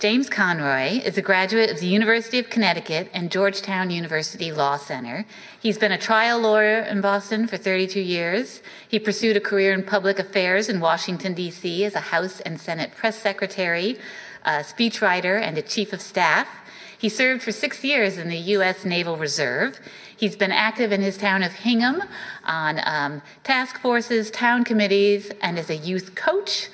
[0.00, 5.26] James Conroy is a graduate of the University of Connecticut and Georgetown University Law Center.
[5.60, 8.62] He's been a trial lawyer in Boston for 32 years.
[8.88, 11.84] He pursued a career in public affairs in Washington, D.C.
[11.84, 13.98] as a House and Senate press secretary,
[14.42, 16.48] a speechwriter, and a chief of staff.
[16.96, 18.86] He served for six years in the U.S.
[18.86, 19.80] Naval Reserve.
[20.16, 22.02] He's been active in his town of Hingham
[22.46, 26.70] on um, task forces, town committees, and as a youth coach.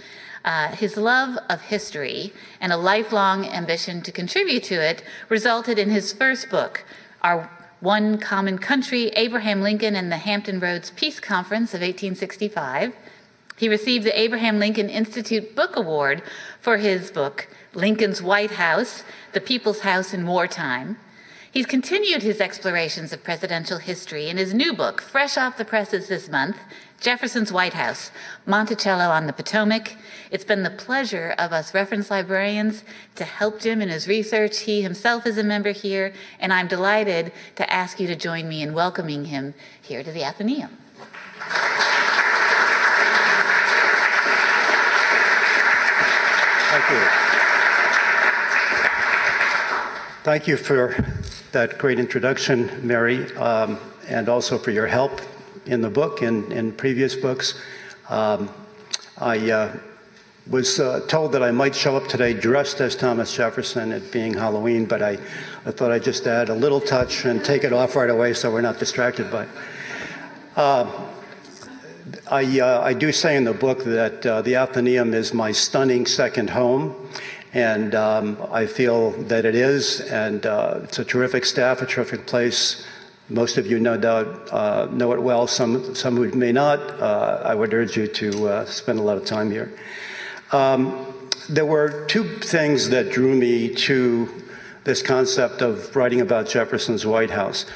[0.46, 5.90] Uh, his love of history and a lifelong ambition to contribute to it resulted in
[5.90, 6.84] his first book,
[7.20, 7.50] Our
[7.80, 12.94] One Common Country Abraham Lincoln and the Hampton Roads Peace Conference of 1865.
[13.56, 16.22] He received the Abraham Lincoln Institute Book Award
[16.60, 19.02] for his book, Lincoln's White House
[19.32, 20.96] The People's House in Wartime.
[21.50, 26.06] He's continued his explorations of presidential history in his new book, fresh off the presses
[26.06, 26.58] this month,
[27.00, 28.10] Jefferson's White House,
[28.46, 29.96] Monticello on the Potomac.
[30.30, 32.84] It's been the pleasure of us reference librarians
[33.16, 34.60] to help Jim in his research.
[34.60, 38.62] He himself is a member here, and I'm delighted to ask you to join me
[38.62, 40.70] in welcoming him here to the Athenaeum.
[46.70, 47.08] Thank you.
[50.24, 50.96] Thank you for
[51.52, 55.20] that great introduction, Mary, um, and also for your help
[55.66, 57.60] in the book and in previous books.
[58.08, 58.48] Um,
[59.18, 59.76] I uh,
[60.48, 64.34] was uh, told that I might show up today dressed as Thomas Jefferson, it being
[64.34, 65.18] Halloween, but I,
[65.64, 68.52] I thought I'd just add a little touch and take it off right away so
[68.52, 69.48] we're not distracted by it.
[70.54, 71.06] Uh,
[72.30, 76.06] I, uh, I, do say in the book that uh, the Athenaeum is my stunning
[76.06, 76.94] second home.
[77.52, 82.26] And um, I feel that it is, and uh, it's a terrific staff, a terrific
[82.26, 82.86] place.
[83.28, 85.48] Most of you, no doubt, uh, know it well.
[85.48, 89.16] Some, some who may not, uh, I would urge you to uh, spend a lot
[89.16, 89.76] of time here.
[90.52, 94.28] Um, there were two things that drew me to
[94.84, 97.66] this concept of writing about Jefferson's White House.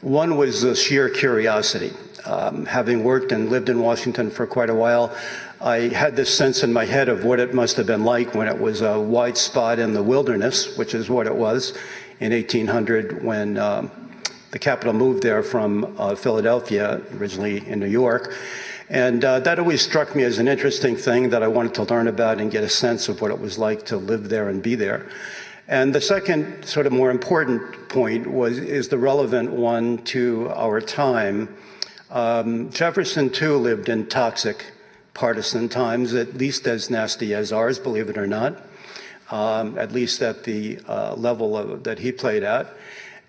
[0.00, 1.92] One was the sheer curiosity.
[2.24, 5.12] Um, having worked and lived in Washington for quite a while,
[5.60, 8.46] I had this sense in my head of what it must have been like when
[8.46, 11.76] it was a white spot in the wilderness, which is what it was
[12.20, 13.90] in 1800 when um,
[14.50, 18.34] the capital moved there from uh, Philadelphia, originally in New York.
[18.88, 22.08] And uh, that always struck me as an interesting thing that I wanted to learn
[22.08, 24.74] about and get a sense of what it was like to live there and be
[24.74, 25.08] there.
[25.68, 30.80] And the second, sort of more important point was is the relevant one to our
[30.80, 31.54] time.
[32.10, 34.72] Um, Jefferson too lived in toxic
[35.14, 38.60] partisan times, at least as nasty as ours, believe it or not,
[39.30, 42.74] um, at least at the uh, level of, that he played at.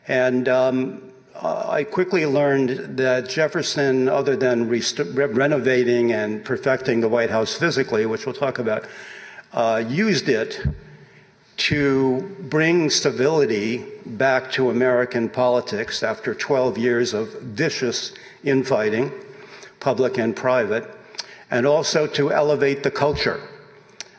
[0.08, 1.11] And um,
[1.44, 4.84] I quickly learned that Jefferson, other than re-
[5.16, 8.86] renovating and perfecting the White House physically, which we'll talk about,
[9.52, 10.64] uh, used it
[11.58, 18.14] to bring civility back to American politics after 12 years of vicious
[18.44, 19.12] infighting,
[19.80, 20.90] public and private
[21.52, 23.42] and also to elevate the culture,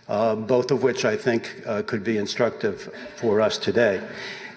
[0.07, 4.07] uh, both of which I think uh, could be instructive for us today.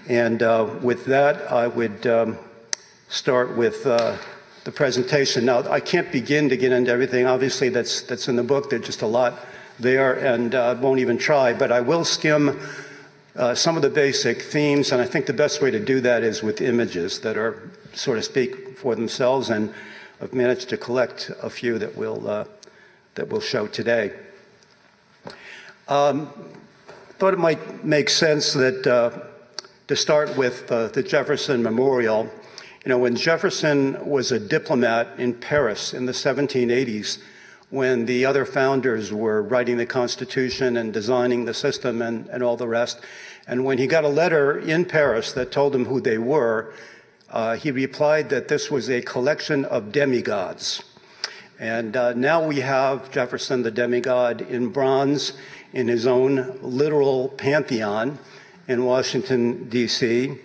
[0.08, 2.38] And uh, with that, I would um,
[3.16, 4.18] start with uh,
[4.66, 5.46] the presentation.
[5.46, 8.70] Now, I can't begin to get into everything, obviously, that's, that's in the book.
[8.70, 9.40] There's just a lot
[9.80, 12.60] there, and I uh, won't even try, but I will skim.
[13.34, 16.24] Uh, some of the basic themes, and I think the best way to do that
[16.24, 19.50] is with images that are, so to speak, for themselves.
[19.50, 19.74] And
[20.22, 22.46] I've managed to collect a few that will uh,
[23.16, 24.12] that we'll show today.
[25.88, 26.30] Um,
[27.18, 29.12] thought it might make sense that uh,
[29.88, 32.30] to start with uh, the Jefferson Memorial.
[32.86, 37.18] You know, when Jefferson was a diplomat in Paris in the 1780s,
[37.72, 42.58] when the other founders were writing the Constitution and designing the system and, and all
[42.58, 43.00] the rest,
[43.48, 46.76] and when he got a letter in Paris that told him who they were,
[47.32, 50.84] uh, he replied that this was a collection of demigods.
[51.60, 55.34] And uh, now we have Jefferson, the demigod, in bronze
[55.74, 58.20] in his own literal pantheon
[58.68, 60.38] in Washington, D.C.,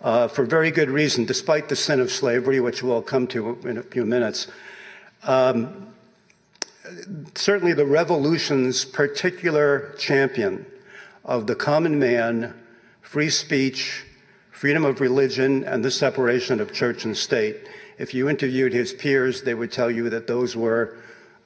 [0.00, 3.78] uh, for very good reason, despite the sin of slavery, which we'll come to in
[3.78, 4.46] a few minutes.
[5.24, 5.88] Um,
[7.34, 10.66] certainly, the revolution's particular champion
[11.24, 12.54] of the common man,
[13.02, 14.04] free speech,
[14.50, 17.56] freedom of religion, and the separation of church and state.
[17.98, 20.96] If you interviewed his peers, they would tell you that those were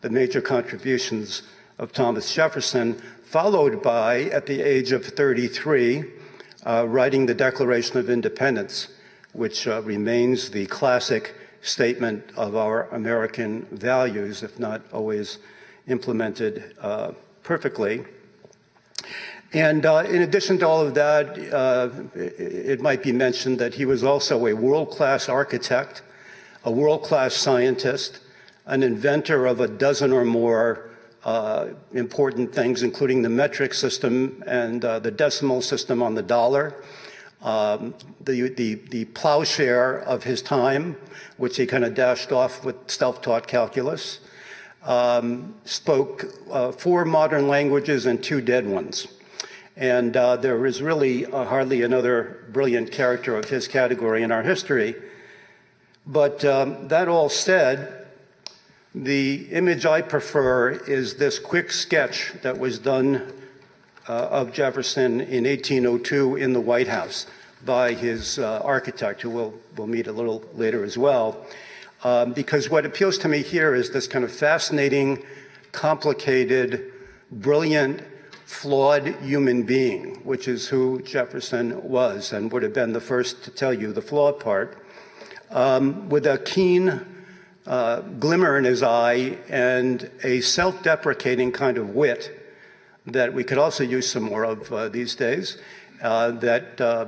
[0.03, 1.43] the major contributions
[1.79, 2.95] of Thomas Jefferson,
[3.25, 6.05] followed by, at the age of 33,
[6.65, 8.89] uh, writing the Declaration of Independence,
[9.33, 15.39] which uh, remains the classic statement of our American values, if not always
[15.87, 17.13] implemented uh,
[17.43, 18.05] perfectly.
[19.53, 23.85] And uh, in addition to all of that, uh, it might be mentioned that he
[23.85, 26.03] was also a world class architect,
[26.65, 28.21] a world class scientist,
[28.65, 30.92] an inventor of a dozen or more
[31.25, 36.75] uh, important things, including the metric system and uh, the decimal system on the dollar,
[37.43, 40.97] um, the, the, the plowshare of his time,
[41.37, 44.21] which he kind of dashed off with self taught calculus,
[44.85, 49.07] um, spoke uh, four modern languages and two dead ones.
[49.77, 54.43] And uh, there is really uh, hardly another brilliant character of his category in our
[54.43, 54.95] history.
[56.07, 58.02] But um, that all said,
[58.95, 63.33] the image I prefer is this quick sketch that was done
[64.07, 67.27] uh, of Jefferson in 1802 in the White House
[67.65, 71.47] by his uh, architect, who we'll, we'll meet a little later as well.
[72.05, 75.25] Um, because what appeals to me here is this kind of fascinating,
[75.71, 76.93] complicated,
[77.31, 78.03] brilliant,
[78.45, 83.51] flawed human being, which is who Jefferson was and would have been the first to
[83.51, 84.77] tell you the flawed part,
[85.51, 87.07] um, with a keen
[87.67, 92.39] uh, glimmer in his eye and a self deprecating kind of wit
[93.07, 95.59] that we could also use some more of uh, these days,
[96.03, 97.07] uh, that uh,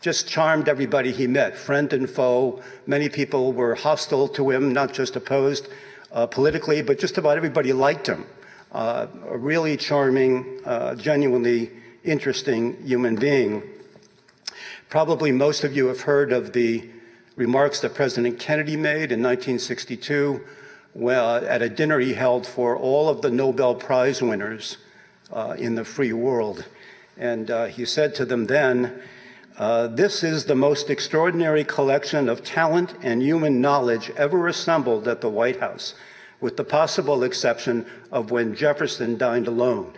[0.00, 2.62] just charmed everybody he met, friend and foe.
[2.86, 5.68] Many people were hostile to him, not just opposed
[6.12, 8.26] uh, politically, but just about everybody liked him
[8.72, 9.08] a
[9.38, 10.60] really charming,
[10.98, 11.70] genuinely
[12.04, 13.62] interesting human being.
[14.90, 16.88] Probably most of you have heard of the
[17.38, 20.44] remarks that President Kennedy made in 1962
[20.92, 24.78] well, at a dinner he held for all of the Nobel Prize winners
[25.32, 26.64] uh, in the free world.
[27.16, 29.00] And uh, he said to them then,
[29.56, 35.20] uh, This is the most extraordinary collection of talent and human knowledge ever assembled at
[35.20, 35.94] the White House
[36.40, 39.92] with the possible exception of when Jefferson dined alone.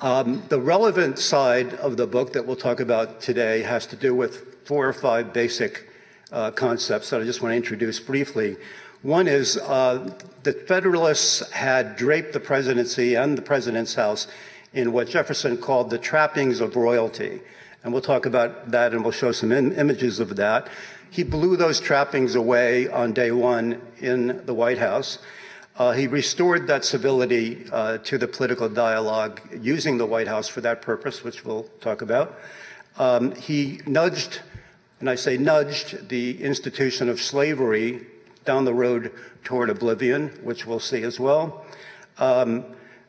[0.00, 4.14] Um, the relevant side of the book that we'll talk about today has to do
[4.14, 5.88] with four or five basic
[6.30, 8.56] uh, concepts that I just want to introduce briefly.
[9.02, 10.14] One is uh,
[10.44, 14.28] the Federalists had draped the presidency and the president's house
[14.72, 17.40] in what Jefferson called the trappings of royalty.
[17.82, 20.68] And we'll talk about that and we'll show some Im- images of that.
[21.10, 25.18] He blew those trappings away on day one in the White House.
[25.78, 30.60] Uh, he restored that civility uh, to the political dialogue using the White House for
[30.60, 32.36] that purpose, which we'll talk about.
[32.98, 34.40] Um, he nudged,
[34.98, 38.04] and I say nudged, the institution of slavery
[38.44, 39.12] down the road
[39.44, 41.64] toward oblivion, which we'll see as well.
[42.18, 42.64] Um,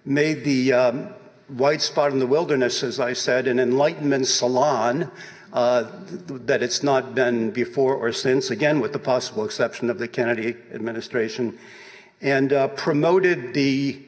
[0.06, 1.10] made the um,
[1.48, 5.10] white spot in the wilderness, as I said, an enlightenment salon
[5.54, 5.90] uh,
[6.28, 10.56] that it's not been before or since, again, with the possible exception of the Kennedy
[10.72, 11.58] administration,
[12.22, 14.02] and uh, promoted the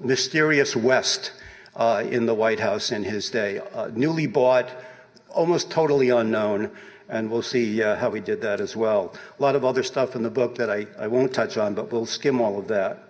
[0.00, 1.32] mysterious West
[1.76, 3.60] uh, in the White House in his day.
[3.74, 4.68] Uh, newly bought,
[5.28, 6.70] almost totally unknown,
[7.08, 9.14] and we'll see uh, how he did that as well.
[9.38, 11.92] A lot of other stuff in the book that I, I won't touch on, but
[11.92, 13.08] we'll skim all of that.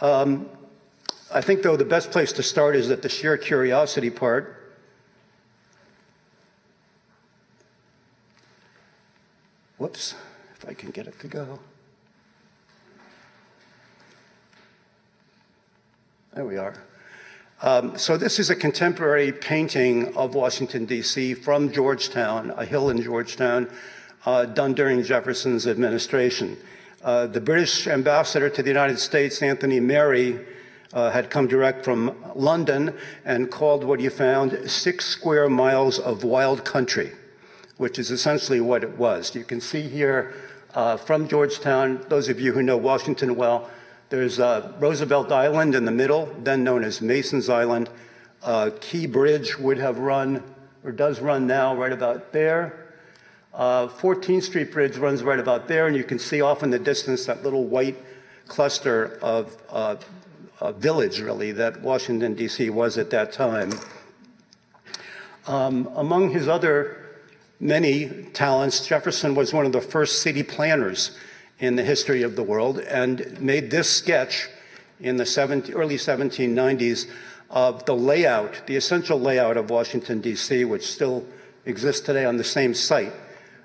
[0.00, 0.48] Um,
[1.32, 4.54] I think, though, the best place to start is at the sheer curiosity part.
[9.76, 10.14] Whoops,
[10.56, 11.60] if I can get it to go.
[16.34, 16.74] There we are.
[17.62, 21.34] Um, so, this is a contemporary painting of Washington, D.C.
[21.34, 23.68] from Georgetown, a hill in Georgetown,
[24.24, 26.56] uh, done during Jefferson's administration.
[27.02, 30.38] Uh, the British ambassador to the United States, Anthony Merry,
[30.92, 36.24] uh, had come direct from London and called what he found six square miles of
[36.24, 37.12] wild country
[37.78, 39.34] which is essentially what it was.
[39.34, 40.34] You can see here
[40.74, 43.70] uh, from Georgetown, those of you who know Washington well,
[44.10, 47.90] there's uh, Roosevelt Island in the middle, then known as Mason's Island.
[48.42, 50.42] Uh, Key Bridge would have run,
[50.84, 52.86] or does run now, right about there.
[53.54, 56.78] 14th uh, Street Bridge runs right about there, and you can see off in the
[56.78, 57.96] distance that little white
[58.46, 59.96] cluster of uh,
[60.72, 62.70] village, really, that Washington, D.C.
[62.70, 63.72] was at that time.
[65.46, 67.08] Um, among his other
[67.60, 68.86] many talents.
[68.86, 71.16] Jefferson was one of the first city planners
[71.58, 74.48] in the history of the world and made this sketch
[75.00, 77.10] in the 17, early 1790s
[77.50, 81.24] of the layout, the essential layout of Washington, D.C., which still
[81.64, 83.12] exists today on the same site.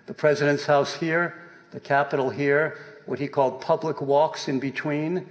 [0.06, 1.36] The president's house here,
[1.72, 5.28] the Capitol here, what he called public walks in between.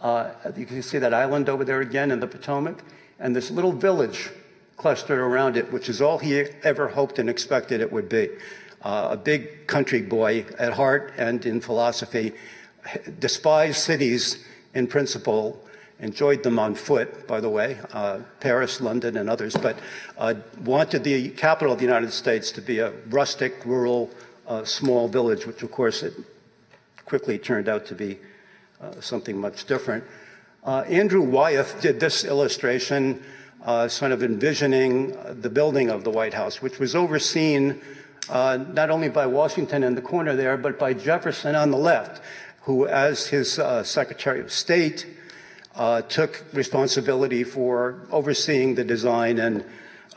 [0.00, 2.82] Uh, you can see that island over there again in the Potomac,
[3.18, 4.30] and this little village
[4.76, 8.28] clustered around it, which is all he ever hoped and expected it would be.
[8.84, 12.32] Uh, a big country boy at heart and in philosophy,
[13.18, 15.58] despised cities in principle,
[16.00, 19.78] enjoyed them on foot, by the way, uh, Paris, London, and others, but
[20.18, 24.10] uh, wanted the capital of the United States to be a rustic, rural,
[24.46, 26.12] uh, small village, which of course it
[27.06, 28.18] quickly turned out to be
[28.82, 30.04] uh, something much different.
[30.62, 33.22] Uh, Andrew Wyeth did this illustration,
[33.64, 37.80] uh, sort of envisioning the building of the White House, which was overseen
[38.28, 42.22] not only by Washington in the corner there, but by Jefferson on the left,
[42.62, 45.06] who, as his Secretary of State,
[45.74, 49.64] uh, took responsibility for overseeing the design and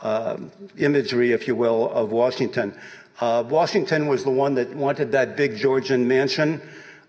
[0.00, 0.36] uh,
[0.76, 2.74] imagery, if you will, of Washington.
[3.20, 6.62] Uh, Washington was the one that wanted that big Georgian mansion.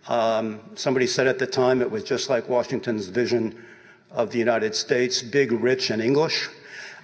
[0.08, 3.64] Um, somebody said at the time it was just like Washington's vision
[4.10, 6.50] of the United States, big, rich, and English.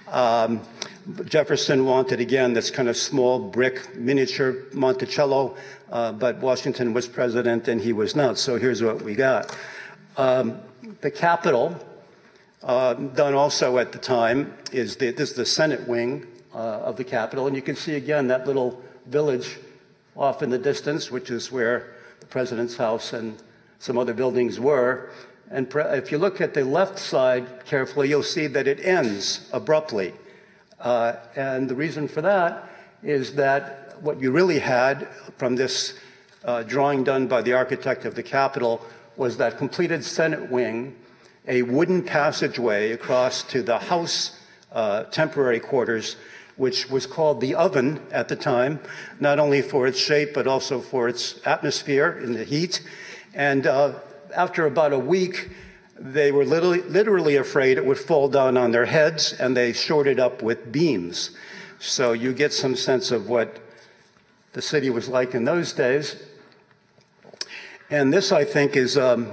[0.08, 0.60] Um,
[1.24, 5.56] Jefferson wanted, again, this kind of small brick miniature Monticello,
[5.90, 8.38] uh, but Washington was president and he was not.
[8.38, 9.56] So here's what we got.
[10.16, 10.60] Um,
[11.00, 11.76] the Capitol,
[12.62, 16.96] uh, done also at the time, is the, this is the Senate wing uh, of
[16.96, 17.46] the Capitol.
[17.46, 19.58] And you can see again that little village
[20.16, 23.40] off in the distance, which is where the president's house and
[23.78, 25.10] some other buildings were.
[25.50, 30.12] And if you look at the left side carefully, you'll see that it ends abruptly.
[30.80, 32.68] Uh, and the reason for that
[33.02, 35.94] is that what you really had from this
[36.44, 38.84] uh, drawing done by the architect of the Capitol
[39.16, 40.96] was that completed Senate wing,
[41.46, 44.38] a wooden passageway across to the House
[44.72, 46.16] uh, temporary quarters,
[46.56, 48.80] which was called the oven at the time,
[49.20, 52.82] not only for its shape, but also for its atmosphere in the heat.
[53.34, 53.94] And uh,
[54.36, 55.50] after about a week,
[55.98, 60.20] they were literally, literally afraid it would fall down on their heads, and they shorted
[60.20, 61.30] up with beams.
[61.78, 63.58] So you get some sense of what
[64.52, 66.22] the city was like in those days.
[67.90, 69.30] And this, I think, is um,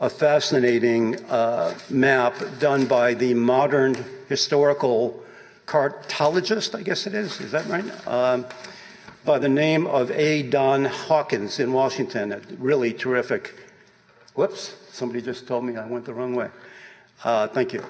[0.00, 3.96] a fascinating uh, map done by the modern
[4.28, 5.22] historical
[5.66, 7.40] cartologist, I guess it is.
[7.40, 8.06] Is that right?
[8.06, 8.46] Um,
[9.24, 10.42] by the name of A.
[10.42, 12.32] Don Hawkins in Washington.
[12.32, 13.54] A really terrific.
[14.34, 16.50] Whoops, somebody just told me I went the wrong way.
[17.24, 17.84] Uh, thank you.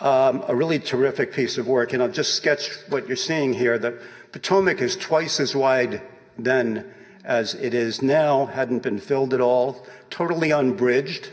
[0.00, 1.92] Um, a really terrific piece of work.
[1.92, 3.78] And I'll just sketch what you're seeing here.
[3.78, 3.98] The
[4.32, 6.02] Potomac is twice as wide
[6.36, 6.92] then
[7.24, 11.30] as it is now, hadn't been filled at all, totally unbridged.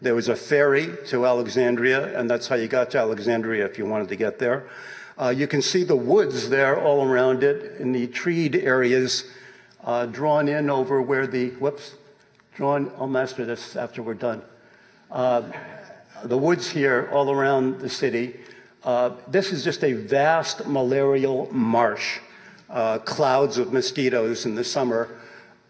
[0.00, 3.84] There was a ferry to Alexandria, and that's how you got to Alexandria if you
[3.84, 4.68] wanted to get there.
[5.18, 9.24] Uh, you can see the woods there all around it in the treed areas
[9.84, 11.94] uh, drawn in over where the, whoops,
[12.54, 14.40] drawn, I'll master this after we're done.
[15.10, 15.42] Uh,
[16.22, 18.36] the woods here all around the city.
[18.84, 22.20] Uh, this is just a vast malarial marsh,
[22.70, 25.08] uh, clouds of mosquitoes in the summer.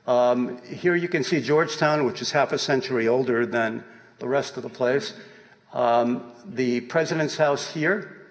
[0.06, 3.82] Um, here you can see Georgetown, which is half a century older than
[4.18, 5.14] the rest of the place.
[5.72, 8.26] Um, the president's house here.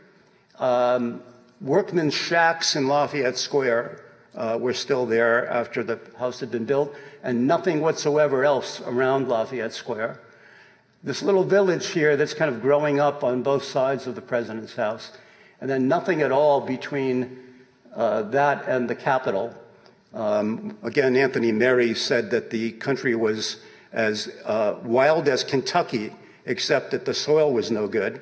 [0.59, 1.23] Um,
[1.59, 4.02] workmen's shacks in Lafayette Square
[4.35, 9.27] uh, were still there after the house had been built, and nothing whatsoever else around
[9.27, 10.19] Lafayette Square.
[11.03, 14.75] This little village here that's kind of growing up on both sides of the president's
[14.75, 15.11] house,
[15.59, 17.39] and then nothing at all between
[17.95, 19.53] uh, that and the Capitol.
[20.13, 23.57] Um, again, Anthony Merry said that the country was
[23.91, 26.13] as uh, wild as Kentucky,
[26.45, 28.21] except that the soil was no good.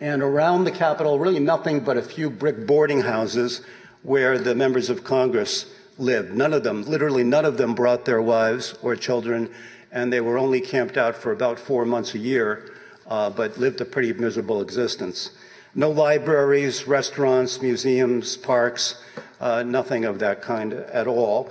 [0.00, 3.62] And around the Capitol, really nothing but a few brick boarding houses
[4.06, 5.66] where the members of Congress
[5.98, 6.32] lived.
[6.32, 9.50] None of them, literally none of them, brought their wives or children,
[9.90, 12.72] and they were only camped out for about four months a year,
[13.08, 15.30] uh, but lived a pretty miserable existence.
[15.74, 19.02] No libraries, restaurants, museums, parks
[19.40, 21.50] uh, nothing of that kind at all,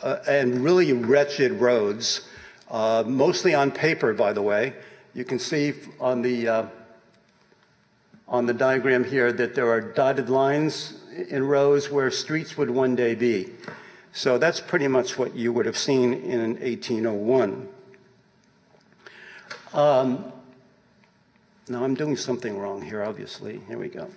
[0.00, 2.28] uh, and really wretched roads,
[2.70, 4.74] uh, mostly on paper, by the way.
[5.12, 6.66] You can see on the uh,
[8.28, 12.96] on the diagram here that there are dotted lines in rows where streets would one
[12.96, 13.50] day be.
[14.12, 17.68] So that's pretty much what you would have seen in 1801.
[19.74, 20.32] Um,
[21.68, 23.60] now I'm doing something wrong here, obviously.
[23.68, 24.08] Here we go.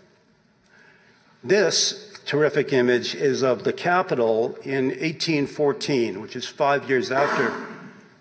[1.44, 7.54] This terrific image is of the Capitol in 1814, which is five years after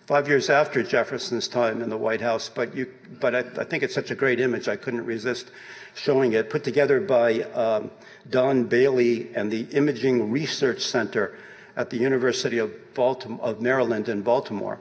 [0.06, 2.48] five years after Jefferson's time in the White House.
[2.48, 5.50] But you, but I, I think it's such a great image, I couldn't resist
[5.98, 6.50] showing it.
[6.50, 7.90] Put together by um,
[8.30, 11.36] Don Bailey and the Imaging Research Center
[11.76, 14.78] at the University of, Baltimore, of Maryland in Baltimore.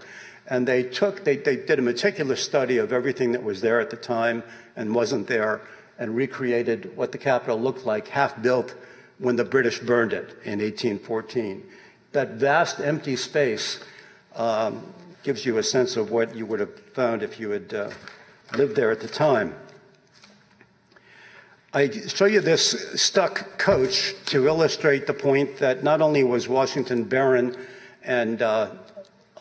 [0.48, 3.90] And they took, they, they did a meticulous study of everything that was there at
[3.90, 4.44] the time
[4.76, 5.62] and wasn't there
[6.00, 8.76] and recreated what the Capitol looked like, half built
[9.20, 11.64] when the British burned it in 1814.
[12.12, 13.84] That vast empty space
[14.36, 14.94] um,
[15.24, 17.90] gives you a sense of what you would have found if you had uh,
[18.56, 19.56] lived there at the time.
[21.74, 27.04] I show you this stuck coach to illustrate the point that not only was Washington
[27.04, 27.58] barren
[28.04, 28.70] and uh,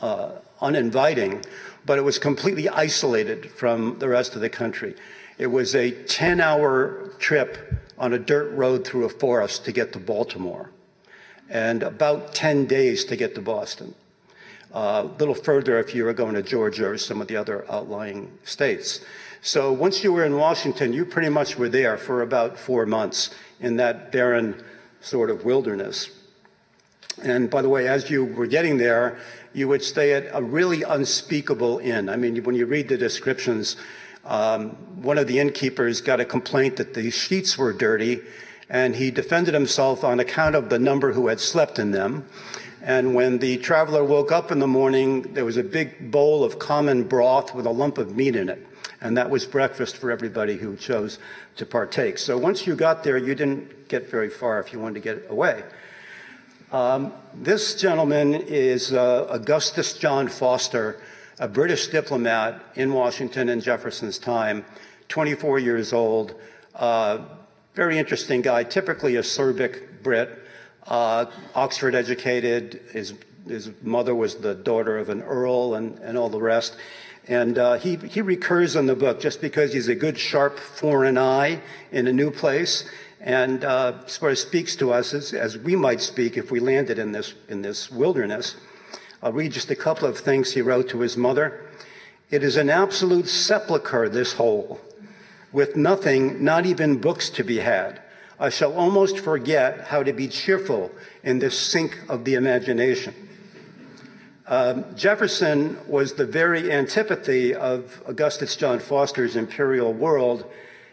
[0.01, 1.45] uh, uninviting,
[1.85, 4.97] but it was completely isolated from the rest of the country.
[5.39, 9.93] It was a 10 hour trip on a dirt road through a forest to get
[9.93, 10.71] to Baltimore,
[11.49, 13.95] and about 10 days to get to Boston.
[14.75, 17.65] Uh, a little further if you were going to Georgia or some of the other
[17.71, 19.01] outlying states.
[19.47, 23.31] So once you were in Washington, you pretty much were there for about four months
[23.61, 24.61] in that barren
[25.01, 26.11] sort of wilderness.
[27.23, 29.19] And by the way, as you were getting there,
[29.55, 32.09] you would stay at a really unspeakable inn.
[32.09, 33.77] I mean, when you read the descriptions,
[34.25, 38.23] um, one of the innkeepers got a complaint that the sheets were dirty,
[38.69, 42.27] and he defended himself on account of the number who had slept in them.
[42.87, 46.61] And when the traveler woke up in the morning, there was a big bowl of
[46.61, 48.65] common broth with a lump of meat in it.
[49.01, 51.19] And that was breakfast for everybody who chose
[51.57, 52.17] to partake.
[52.17, 55.29] So once you got there, you didn't get very far if you wanted to get
[55.29, 55.65] away.
[56.71, 61.01] Um, this gentleman is uh, Augustus John Foster,
[61.41, 64.65] a British diplomat in Washington in Jefferson's time,
[65.09, 66.37] 24 years old,
[66.77, 67.19] uh,
[67.75, 70.46] very interesting guy, typically a Serbic Brit,
[70.87, 72.81] uh, Oxford educated.
[72.93, 73.15] His,
[73.47, 76.77] his mother was the daughter of an earl and, and all the rest.
[77.29, 81.19] And uh, he, he recurs in the book just because he's a good, sharp foreign
[81.19, 82.89] eye in a new place
[83.21, 86.99] and uh, sort of speaks to us as, as we might speak if we landed
[86.99, 88.57] in this, in this wilderness.
[89.23, 91.67] I'll read just a couple of things he wrote to his mother.
[92.31, 94.81] It is an absolute sepulchre, this hole,
[95.53, 98.03] with nothing, not even books to be had.
[98.39, 100.91] I shall almost forget how to be cheerful
[101.23, 103.15] in this sink of the imagination.
[104.47, 110.45] Um, Jefferson was the very antipathy of Augustus John Foster's imperial world,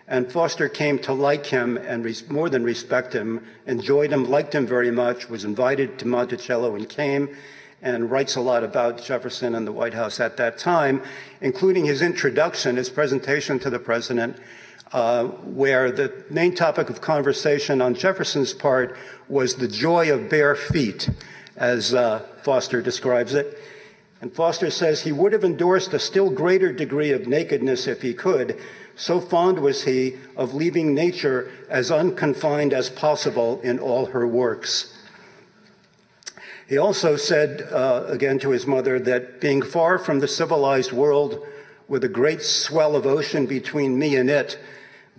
[0.08, 4.56] and Foster came to like him and res- more than respect him, enjoyed him, liked
[4.56, 7.36] him very much, was invited to Monticello and came,
[7.82, 11.04] and writes a lot about Jefferson and the White House at that time,
[11.42, 14.38] including his introduction, his presentation to the president,
[14.94, 18.96] uh, where the main topic of conversation on Jefferson's part
[19.28, 21.10] was the joy of bare feet
[21.58, 23.58] as uh, Foster describes it.
[24.22, 28.14] And Foster says he would have endorsed a still greater degree of nakedness if he
[28.14, 28.58] could.
[28.96, 34.98] So fond was he of leaving nature as unconfined as possible in all her works.
[36.68, 41.46] He also said, uh, again to his mother, that being far from the civilized world
[41.88, 44.58] with a great swell of ocean between me and it,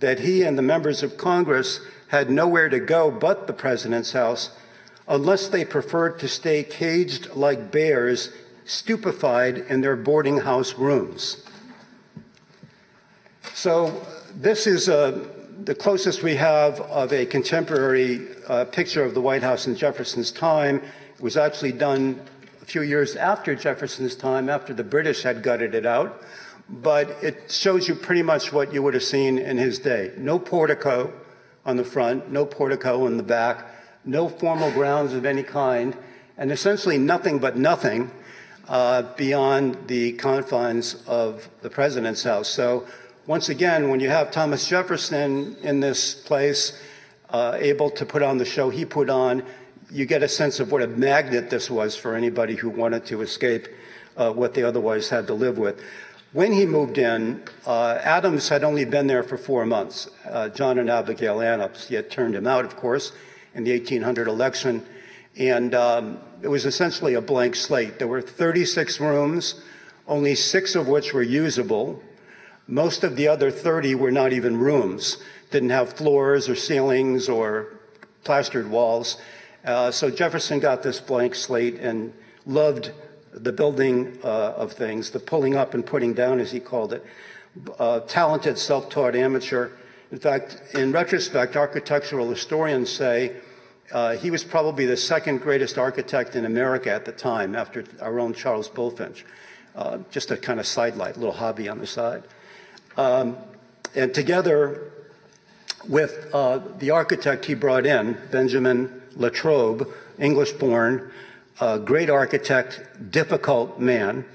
[0.05, 4.51] that he and the members of Congress had nowhere to go but the president's house
[5.07, 8.31] unless they preferred to stay caged like bears,
[8.65, 11.43] stupefied in their boarding house rooms.
[13.55, 15.27] So, this is uh,
[15.63, 20.31] the closest we have of a contemporary uh, picture of the White House in Jefferson's
[20.31, 20.83] time.
[21.15, 22.21] It was actually done
[22.61, 26.21] a few years after Jefferson's time, after the British had gutted it out.
[26.69, 30.11] But it shows you pretty much what you would have seen in his day.
[30.17, 31.13] No portico
[31.65, 33.65] on the front, no portico in the back,
[34.03, 35.95] no formal grounds of any kind,
[36.37, 38.11] and essentially nothing but nothing
[38.67, 42.47] uh, beyond the confines of the president's house.
[42.47, 42.85] So,
[43.27, 46.79] once again, when you have Thomas Jefferson in this place,
[47.29, 49.43] uh, able to put on the show he put on,
[49.91, 53.21] you get a sense of what a magnet this was for anybody who wanted to
[53.21, 53.67] escape
[54.17, 55.81] uh, what they otherwise had to live with.
[56.35, 60.09] When he moved in, uh, Adams had only been there for four months.
[60.29, 63.13] Uh, John and Abigail Adams, had turned him out, of course
[63.53, 64.85] in the 1800 election.
[65.37, 67.99] And um, it was essentially a blank slate.
[67.99, 69.63] There were 36 rooms,
[70.09, 72.03] only six of which were usable.
[72.67, 77.79] Most of the other 30 were not even rooms, didn't have floors or ceilings or
[78.25, 79.21] plastered walls.
[79.63, 82.13] Uh, so Jefferson got this blank slate and
[82.45, 82.91] loved
[83.35, 87.05] the building uh, of things, the pulling up and putting down, as he called it.
[87.77, 89.69] Uh, talented, self taught amateur.
[90.11, 93.35] In fact, in retrospect, architectural historians say
[93.91, 98.19] uh, he was probably the second greatest architect in America at the time, after our
[98.19, 99.23] own Charles Bulfinch.
[99.75, 102.23] Uh, just a kind of sidelight, little hobby on the side.
[102.97, 103.37] Um,
[103.93, 104.91] and together
[105.87, 111.11] with uh, the architect he brought in, Benjamin Latrobe, English born,
[111.85, 114.25] great architect, difficult man,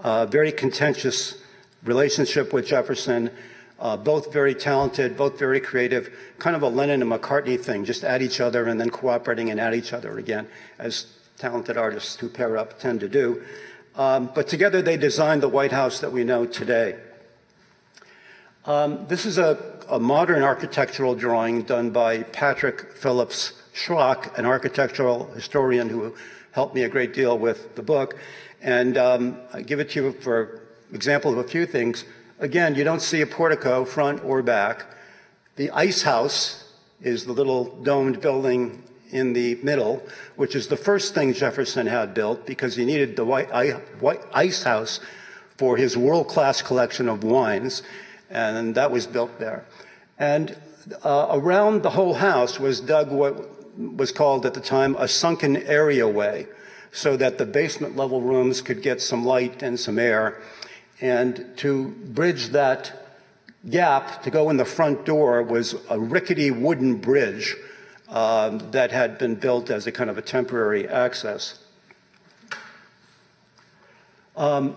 [0.00, 1.40] uh, very contentious
[1.84, 3.30] relationship with Jefferson,
[3.78, 8.04] uh, both very talented, both very creative, kind of a Lennon and McCartney thing, just
[8.04, 10.46] at each other and then cooperating and at each other again,
[10.78, 11.06] as
[11.38, 13.42] talented artists who pair up tend to do.
[13.96, 16.96] Um, but together they designed the White House that we know today.
[18.64, 25.26] Um, this is a, a, modern architectural drawing done by Patrick Phillips Schrock, an architectural
[25.34, 26.14] historian who
[26.54, 28.16] helped me a great deal with the book.
[28.62, 30.62] And um, I give it to you for
[30.92, 32.04] example of a few things.
[32.38, 34.86] Again, you don't see a portico, front or back.
[35.56, 40.02] The ice house is the little domed building in the middle,
[40.36, 43.50] which is the first thing Jefferson had built because he needed the white,
[44.32, 45.00] ice house
[45.56, 47.82] for his world class collection of wines,
[48.30, 49.66] and that was built there.
[50.18, 50.56] And
[51.04, 55.56] uh, around the whole house was dug what was called at the time a sunken
[55.56, 56.46] areaway,
[56.92, 60.40] so that the basement level rooms could get some light and some air.
[61.00, 63.06] And to bridge that
[63.68, 67.56] gap to go in the front door was a rickety wooden bridge
[68.08, 71.58] um, that had been built as a kind of a temporary access.
[74.36, 74.76] Um,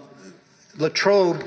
[0.77, 1.43] Latrobe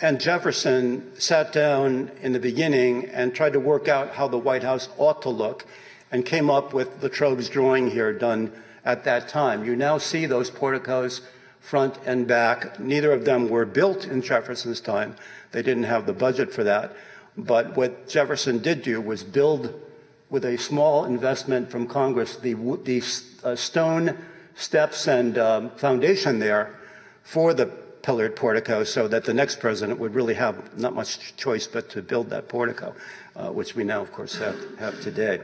[0.00, 4.62] and Jefferson sat down in the beginning and tried to work out how the White
[4.62, 5.64] House ought to look
[6.12, 8.52] and came up with Latrobe's drawing here done
[8.84, 9.64] at that time.
[9.64, 11.22] You now see those porticos
[11.58, 12.78] front and back.
[12.78, 15.16] Neither of them were built in Jefferson's time.
[15.52, 16.94] They didn't have the budget for that.
[17.36, 19.80] But what Jefferson did do was build
[20.28, 23.02] with a small investment from Congress, the, the
[23.44, 24.18] uh, stone
[24.54, 26.78] steps and um, foundation there
[27.22, 31.66] for the pillared portico so that the next president would really have not much choice
[31.66, 32.94] but to build that portico,
[33.36, 35.40] uh, which we now, of course, have, have today.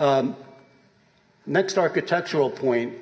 [0.00, 0.34] Um,
[1.44, 2.94] next architectural point,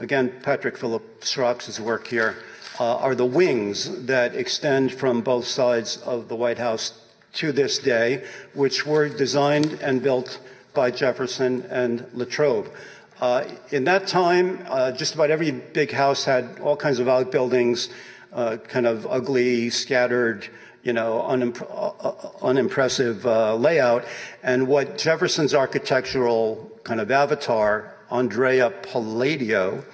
[0.00, 2.38] again, Patrick Phillips Schrock's work here,
[2.80, 7.00] uh, are the wings that extend from both sides of the White House
[7.34, 8.24] to this day,
[8.54, 10.40] which were designed and built
[10.74, 12.72] by Jefferson and Latrobe.
[13.20, 17.88] Uh, in that time, uh, just about every big house had all kinds of outbuildings,
[18.32, 20.48] uh, kind of ugly, scattered,
[20.82, 24.04] you know, uh, uh, unimpressive uh, layout.
[24.42, 29.84] And what Jefferson's architectural kind of avatar, Andrea Palladio,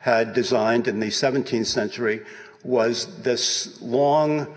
[0.00, 2.22] had designed in the 17th century
[2.64, 4.52] was this long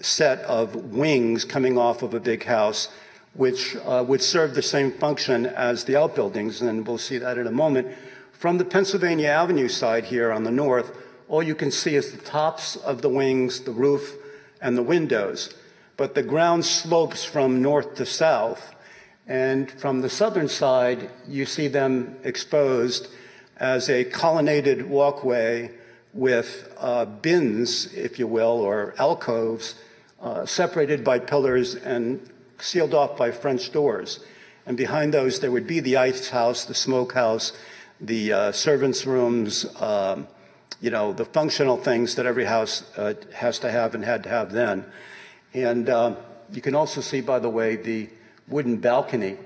[0.00, 2.88] set of wings coming off of a big house,
[3.34, 7.46] which uh, would serve the same function as the outbuildings, and we'll see that in
[7.46, 7.88] a moment.
[8.32, 10.96] From the Pennsylvania Avenue side here on the north,
[11.28, 14.16] all you can see is the tops of the wings, the roof,
[14.60, 15.54] and the windows.
[15.96, 18.74] But the ground slopes from north to south,
[19.26, 23.08] and from the southern side, you see them exposed
[23.56, 25.70] as a colonnaded walkway
[26.14, 29.74] with uh, bins, if you will, or alcoves
[30.20, 32.20] uh, separated by pillars and
[32.58, 34.20] sealed off by French doors.
[34.66, 37.52] And behind those, there would be the ice house, the smokehouse,
[38.00, 40.28] the uh, servants' rooms, um,
[40.80, 44.28] you know, the functional things that every house uh, has to have and had to
[44.28, 44.84] have then.
[45.54, 46.16] And um,
[46.52, 48.08] you can also see, by the way, the
[48.46, 49.36] wooden balcony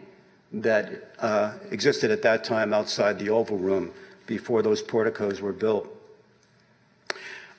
[0.53, 3.93] that uh, existed at that time outside the Oval Room
[4.27, 5.89] before those porticos were built.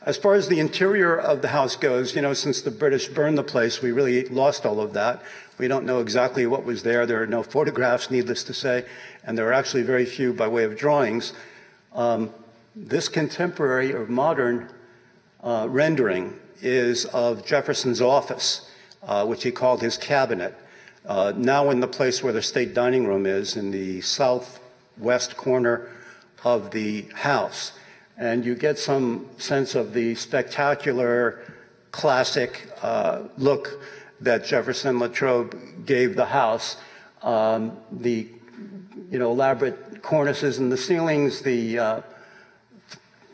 [0.06, 3.38] As far as the interior of the house goes, you know, since the British burned
[3.38, 5.22] the place, we really lost all of that.
[5.58, 7.06] We don't know exactly what was there.
[7.06, 8.86] There are no photographs, needless to say,
[9.24, 11.34] and there are actually very few by way of drawings.
[11.94, 12.34] Um,
[12.76, 14.70] this contemporary or modern
[15.44, 18.70] uh, rendering is of Jefferson's office,
[19.04, 20.56] uh, which he called his cabinet.
[21.06, 25.90] Uh, now in the place where the state dining room is, in the southwest corner
[26.44, 27.74] of the house
[28.18, 31.42] and you get some sense of the spectacular,
[31.92, 33.82] classic uh, look
[34.22, 36.78] that Jefferson Latrobe gave the house.
[37.22, 38.28] Um, the
[39.10, 42.02] you know elaborate cornices in the ceilings, the uh,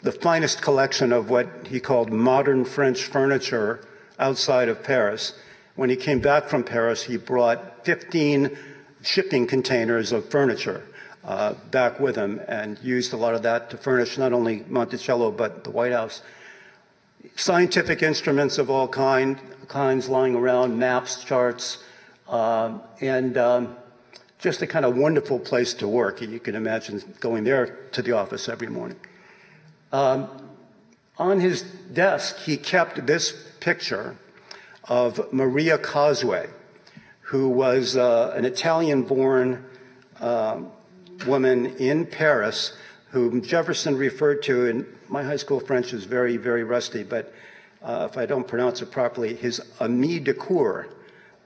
[0.02, 3.86] the finest collection of what he called modern French furniture
[4.18, 5.34] outside of Paris.
[5.76, 8.58] When he came back from Paris, he brought 15
[9.02, 10.84] shipping containers of furniture
[11.24, 15.32] uh, back with him and used a lot of that to furnish not only Monticello
[15.32, 16.22] but the White House.
[17.36, 21.84] Scientific instruments of all kind, kinds lying around, maps, charts,
[22.30, 23.76] um, and um,
[24.40, 26.22] just a kind of wonderful place to work.
[26.22, 29.00] You can imagine going there to the office every morning.
[29.92, 30.30] Um,
[31.18, 34.16] on his desk, he kept this picture
[34.86, 36.50] of Maria Cosway,
[37.22, 39.66] who was uh, an Italian born
[40.20, 40.72] um,
[41.26, 42.74] woman in Paris
[43.12, 47.34] whom Jefferson referred to, and my high school French is very, very rusty, but
[47.82, 50.88] uh, if I don't pronounce it properly, his ami de cour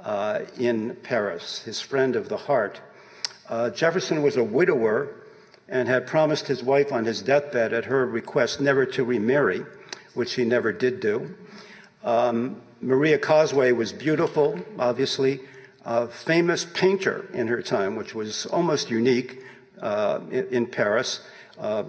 [0.01, 2.81] uh, in Paris, his friend of the heart.
[3.47, 5.09] Uh, Jefferson was a widower
[5.67, 9.65] and had promised his wife on his deathbed at her request never to remarry,
[10.13, 11.35] which he never did do.
[12.03, 15.39] Um, Maria Cosway was beautiful, obviously,
[15.85, 19.41] a famous painter in her time, which was almost unique
[19.81, 21.21] uh, in, in, Paris.
[21.57, 21.83] Uh,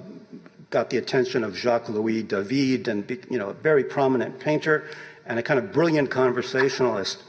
[0.71, 4.89] got the attention of Jacques Louis David, and you know, a very prominent painter
[5.27, 7.23] and a kind of brilliant conversationalist.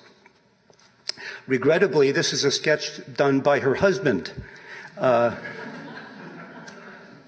[1.47, 4.31] Regrettably, this is a sketch done by her husband,
[4.97, 5.35] uh,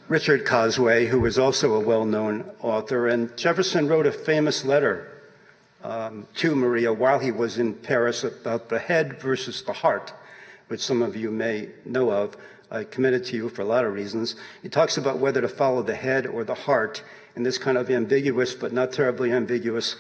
[0.09, 3.07] Richard Cosway, who was also a well known author.
[3.07, 5.21] And Jefferson wrote a famous letter
[5.83, 10.13] um, to Maria while he was in Paris about the head versus the heart,
[10.69, 12.37] which some of you may know of.
[12.71, 14.35] I committed to you for a lot of reasons.
[14.61, 17.03] He talks about whether to follow the head or the heart
[17.35, 19.97] in this kind of ambiguous but not terribly ambiguous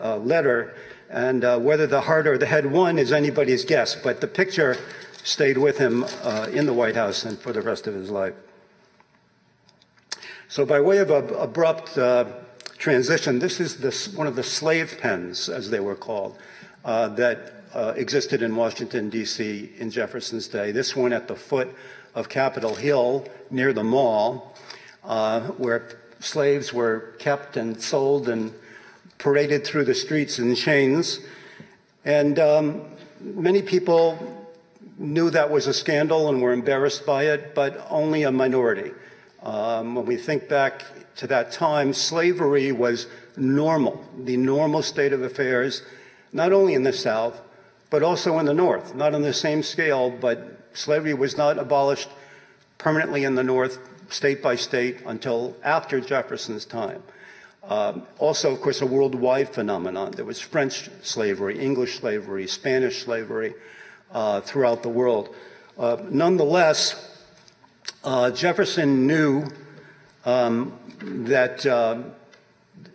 [0.00, 0.76] uh, letter.
[1.10, 4.76] And uh, whether the heart or the head won is anybody's guess, but the picture
[5.24, 8.34] stayed with him uh, in the White House and for the rest of his life.
[10.50, 12.24] So, by way of abrupt uh,
[12.78, 16.38] transition, this is one of the slave pens, as they were called,
[16.86, 19.72] uh, that uh, existed in Washington, D.C.
[19.76, 20.72] in Jefferson's day.
[20.72, 21.68] This one at the foot
[22.14, 24.54] of Capitol Hill near the mall,
[25.04, 28.54] uh, where slaves were kept and sold and
[29.18, 31.20] paraded through the streets in chains.
[32.06, 32.84] And um,
[33.20, 34.18] many people
[34.96, 38.92] knew that was a scandal and were embarrassed by it, but only a minority.
[39.42, 40.84] Um, when we think back
[41.16, 45.82] to that time, slavery was normal, the normal state of affairs,
[46.32, 47.40] not only in the South,
[47.90, 48.94] but also in the North.
[48.94, 52.08] Not on the same scale, but slavery was not abolished
[52.78, 57.02] permanently in the North, state by state, until after Jefferson's time.
[57.64, 60.12] Um, also, of course, a worldwide phenomenon.
[60.12, 63.54] There was French slavery, English slavery, Spanish slavery
[64.10, 65.34] uh, throughout the world.
[65.78, 67.07] Uh, nonetheless,
[68.04, 69.46] uh, Jefferson knew
[70.24, 72.02] um, that uh,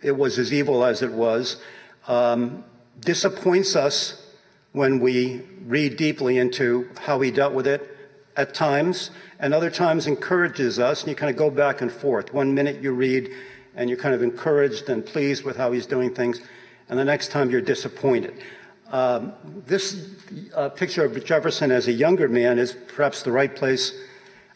[0.02, 1.60] it was as evil as it was.
[2.06, 2.64] Um,
[3.00, 4.26] disappoints us
[4.72, 7.96] when we read deeply into how he dealt with it
[8.36, 12.34] at times, and other times encourages us, and you kind of go back and forth.
[12.34, 13.30] One minute you read
[13.76, 16.40] and you're kind of encouraged and pleased with how he's doing things,
[16.88, 18.34] and the next time you're disappointed.
[18.90, 19.32] Um,
[19.66, 20.08] this
[20.54, 23.92] uh, picture of Jefferson as a younger man is perhaps the right place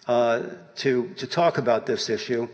[0.09, 0.42] uh,
[0.77, 2.49] to, to talk about this issue.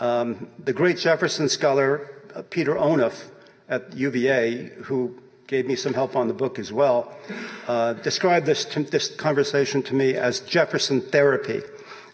[0.00, 3.28] Um, the great Jefferson scholar uh, Peter Onuf
[3.68, 7.14] at UVA, who gave me some help on the book as well,
[7.68, 11.62] uh, described this, this conversation to me as Jefferson therapy.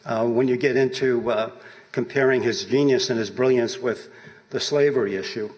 [0.04, 1.50] Uh, when you get into uh,
[1.92, 4.08] comparing his genius and his brilliance with
[4.50, 5.48] the slavery issue.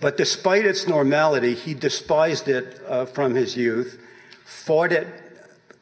[0.00, 4.00] But despite its normality, he despised it uh, from his youth,
[4.44, 5.06] fought it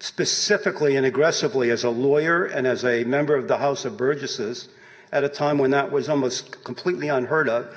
[0.00, 4.68] specifically and aggressively as a lawyer and as a member of the House of Burgesses
[5.12, 7.72] at a time when that was almost completely unheard of,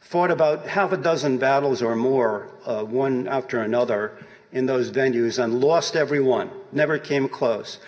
[0.00, 4.18] fought about half a dozen battles or more, uh, one after another,
[4.52, 7.78] in those venues and lost every one, never came close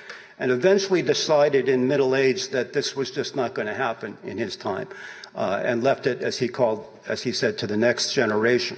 [0.43, 4.39] and eventually decided in middle age that this was just not going to happen in
[4.39, 4.89] his time,
[5.37, 8.77] uh, and left it, as he called, as he said, to the next generation.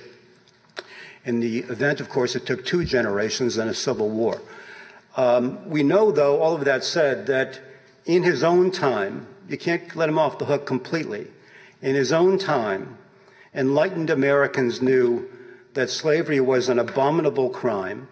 [1.24, 4.42] In the event, of course, it took two generations and a civil war.
[5.16, 7.61] Um, we know, though, all of that said, that
[8.05, 11.29] in his own time, you can't let him off the hook completely.
[11.81, 12.98] In his own time,
[13.55, 15.29] enlightened Americans knew
[15.74, 18.09] that slavery was an abominable crime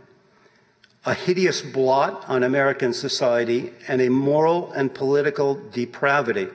[1.04, 6.48] a hideous blot on American society, and a moral and political depravity.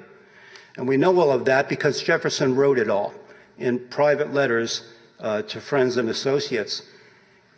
[0.77, 3.13] And we know all of that because Jefferson wrote it all
[3.57, 4.83] in private letters
[5.19, 6.83] uh, to friends and associates.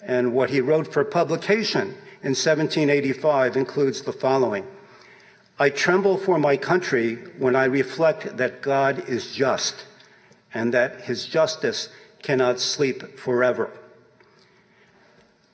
[0.02, 4.65] And what he wrote for publication in 1785 includes the following
[5.62, 9.86] I tremble for my country when I reflect that God is just
[10.53, 11.89] and that his justice
[12.21, 13.69] cannot sleep forever.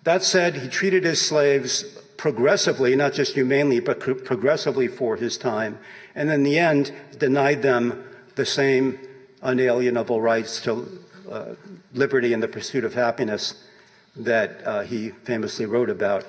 [0.03, 1.83] That said, he treated his slaves
[2.17, 5.79] progressively, not just humanely, but progressively for his time,
[6.13, 8.03] and in the end, denied them
[8.35, 8.99] the same
[9.41, 10.99] unalienable rights to
[11.29, 11.55] uh,
[11.93, 13.63] liberty and the pursuit of happiness
[14.15, 16.25] that uh, he famously wrote about.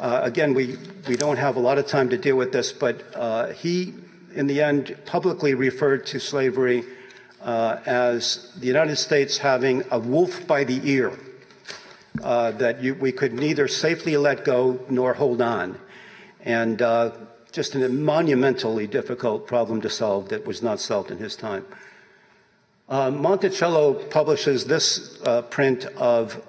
[0.00, 3.04] Uh, again, we, we don't have a lot of time to deal with this, but
[3.14, 3.92] uh, he,
[4.34, 6.82] in the end, publicly referred to slavery
[7.42, 11.12] uh, as the United States having a wolf by the ear
[12.22, 15.78] uh, that you, we could neither safely let go nor hold on.
[16.46, 17.10] And uh,
[17.52, 21.66] just a monumentally difficult problem to solve that was not solved in his time.
[22.88, 25.18] Uh, Monticello publishes this
[25.50, 26.42] print of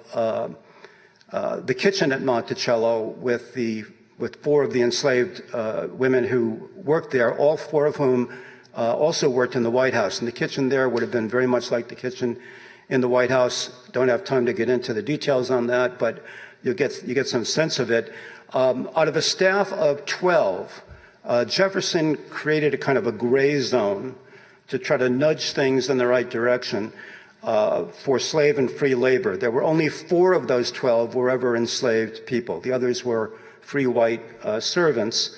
[1.32, 3.84] uh, the kitchen at Monticello with the
[4.18, 8.32] with four of the enslaved uh, women who worked there, all four of whom
[8.76, 10.20] uh, also worked in the White House.
[10.20, 12.38] And the kitchen there would have been very much like the kitchen
[12.88, 13.70] in the White House.
[13.90, 16.22] Don't have time to get into the details on that, but
[16.62, 18.12] you get, you get some sense of it.
[18.52, 20.82] Um, out of a staff of 12,
[21.24, 24.14] uh, Jefferson created a kind of a gray zone
[24.68, 26.92] to try to nudge things in the right direction
[27.42, 29.36] uh, for slave and free labor.
[29.36, 32.60] There were only four of those 12 were ever enslaved people.
[32.60, 35.36] The others were free white uh, servants.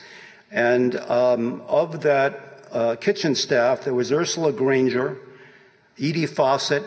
[0.50, 5.18] And um, of that uh, kitchen staff, there was Ursula Granger,
[5.98, 6.84] Edie Fossett,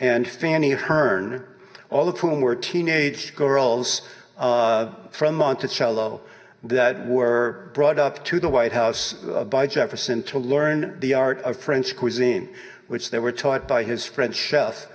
[0.00, 1.46] and Fanny Hern,
[1.90, 4.02] all of whom were teenage girls
[4.38, 6.20] uh, from Monticello
[6.64, 11.40] that were brought up to the White House uh, by Jefferson to learn the art
[11.42, 12.48] of French cuisine,
[12.92, 14.86] which they were taught by his French chef,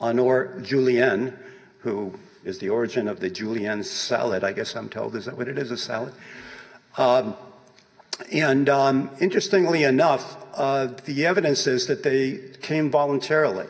[0.00, 1.38] Honor Julien,
[1.80, 5.14] who is the origin of the julienne salad, I guess I'm told.
[5.14, 6.14] Is that what it is, a salad?
[6.96, 7.34] Um,
[8.32, 13.66] and um, interestingly enough, uh, the evidence is that they came voluntarily.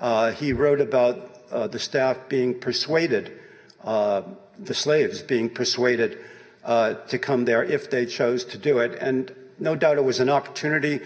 [0.00, 3.38] Uh, he wrote about uh, the staff being persuaded,
[3.84, 4.22] uh,
[4.58, 6.16] the slaves being persuaded
[6.64, 8.96] uh, to come there if they chose to do it.
[8.98, 11.00] And no doubt it was an opportunity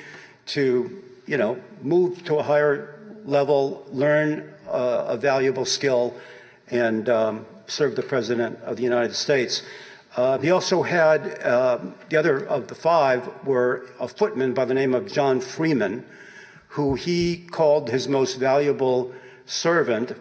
[0.47, 6.13] to, you know, move to a higher level, learn uh, a valuable skill,
[6.73, 9.63] and um, serve the President of the United States.
[10.17, 14.75] Uh, he also had uh, the other of the five were a footman by the
[14.75, 16.05] name of John Freeman,
[16.71, 19.13] who he called his most valuable
[19.47, 20.17] servant.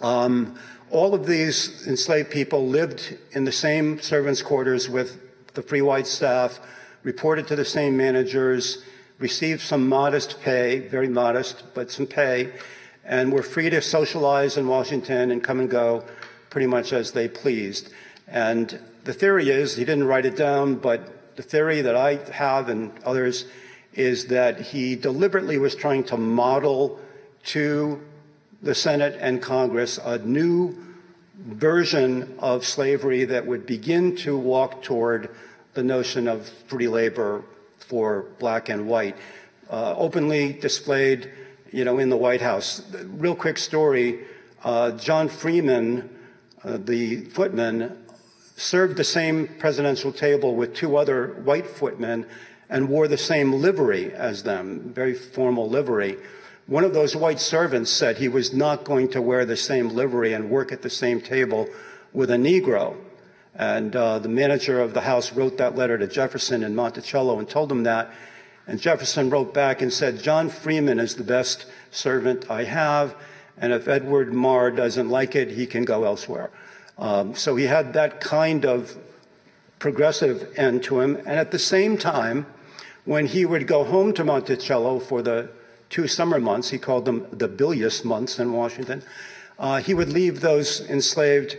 [0.00, 0.56] Um,
[0.92, 5.18] all of these enslaved people lived in the same servants' quarters with
[5.54, 6.60] the free white staff,
[7.02, 8.84] reported to the same managers,
[9.18, 12.52] received some modest pay, very modest, but some pay,
[13.04, 16.04] and were free to socialize in Washington and come and go
[16.50, 17.90] pretty much as they pleased.
[18.26, 22.68] And the theory is, he didn't write it down, but the theory that I have
[22.68, 23.46] and others
[23.92, 26.98] is that he deliberately was trying to model
[27.44, 28.00] to
[28.62, 30.76] the Senate and Congress a new
[31.38, 35.28] version of slavery that would begin to walk toward
[35.74, 37.44] the notion of free labor
[37.88, 39.16] for black and white,
[39.70, 41.30] uh, openly displayed,
[41.72, 42.82] you know, in the White House.
[43.04, 44.20] Real quick story:
[44.62, 46.10] uh, John Freeman,
[46.62, 48.04] uh, the footman,
[48.56, 52.26] served the same presidential table with two other white footmen
[52.68, 56.16] and wore the same livery as them, very formal livery.
[56.66, 60.32] One of those white servants said he was not going to wear the same livery
[60.32, 61.68] and work at the same table
[62.12, 62.96] with a Negro.
[63.54, 67.48] And uh, the manager of the house wrote that letter to Jefferson in Monticello and
[67.48, 68.10] told him that.
[68.66, 73.14] And Jefferson wrote back and said, John Freeman is the best servant I have,
[73.58, 76.50] and if Edward Marr doesn't like it, he can go elsewhere.
[76.98, 78.96] Um, so he had that kind of
[79.78, 81.16] progressive end to him.
[81.16, 82.46] And at the same time,
[83.04, 85.50] when he would go home to Monticello for the
[85.90, 89.02] two summer months, he called them the bilious months in Washington,
[89.58, 91.56] uh, he would leave those enslaved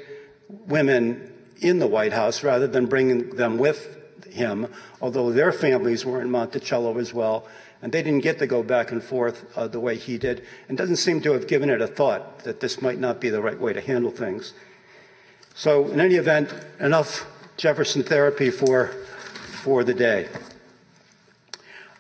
[0.50, 3.98] women in the White House rather than bringing them with
[4.30, 4.68] him,
[5.02, 7.48] although their families were in Monticello as well.
[7.82, 10.78] And they didn't get to go back and forth uh, the way he did, and
[10.78, 13.60] doesn't seem to have given it a thought that this might not be the right
[13.60, 14.54] way to handle things.
[15.54, 18.88] So, in any event, enough Jefferson therapy for,
[19.64, 20.28] for the day.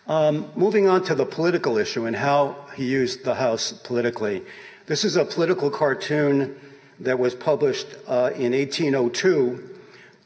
[0.07, 4.43] Um, moving on to the political issue and how he used the House politically.
[4.87, 6.59] This is a political cartoon
[6.99, 9.69] that was published uh, in 1802,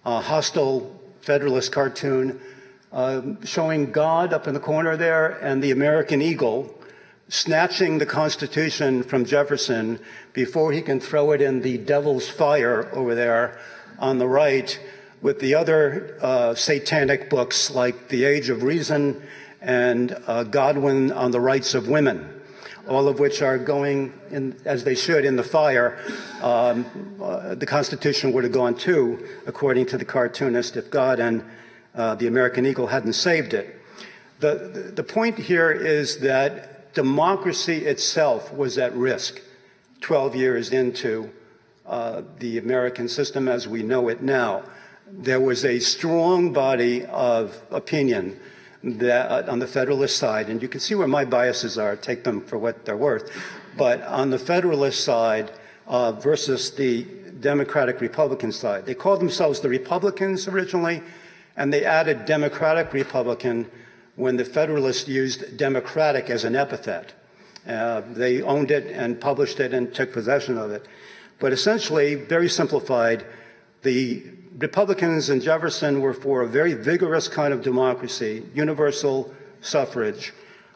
[0.05, 2.39] a hostile Federalist cartoon
[2.91, 6.75] uh, showing God up in the corner there and the American eagle
[7.27, 9.99] snatching the Constitution from Jefferson
[10.33, 13.59] before he can throw it in the devil's fire over there
[13.99, 14.79] on the right
[15.21, 19.21] with the other uh, satanic books like The Age of Reason
[19.61, 22.38] and uh, Godwin on the rights of women,
[22.89, 25.97] all of which are going in, as they should in the fire.
[26.41, 26.85] Um,
[27.21, 31.43] uh, the Constitution would have gone too, according to the cartoonist, if God and
[31.93, 33.79] uh, the American Eagle hadn't saved it.
[34.39, 39.39] The, the point here is that democracy itself was at risk
[40.01, 41.29] 12 years into
[41.85, 44.63] uh, the American system as we know it now.
[45.11, 48.39] There was a strong body of opinion
[48.83, 52.23] that, uh, on the Federalist side, and you can see where my biases are, take
[52.23, 53.31] them for what they're worth.
[53.77, 55.51] But on the Federalist side
[55.87, 57.03] uh, versus the
[57.39, 61.01] Democratic Republican side, they called themselves the Republicans originally,
[61.57, 63.69] and they added Democratic Republican
[64.15, 67.13] when the Federalists used Democratic as an epithet.
[67.67, 70.87] Uh, they owned it and published it and took possession of it.
[71.39, 73.25] But essentially, very simplified,
[73.81, 74.23] The
[74.57, 80.33] Republicans and Jefferson were for a very vigorous kind of democracy, universal suffrage,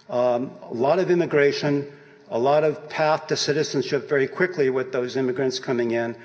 [0.09, 1.91] um, a lot of immigration,
[2.29, 6.15] a lot of path to citizenship very quickly with those immigrants coming in,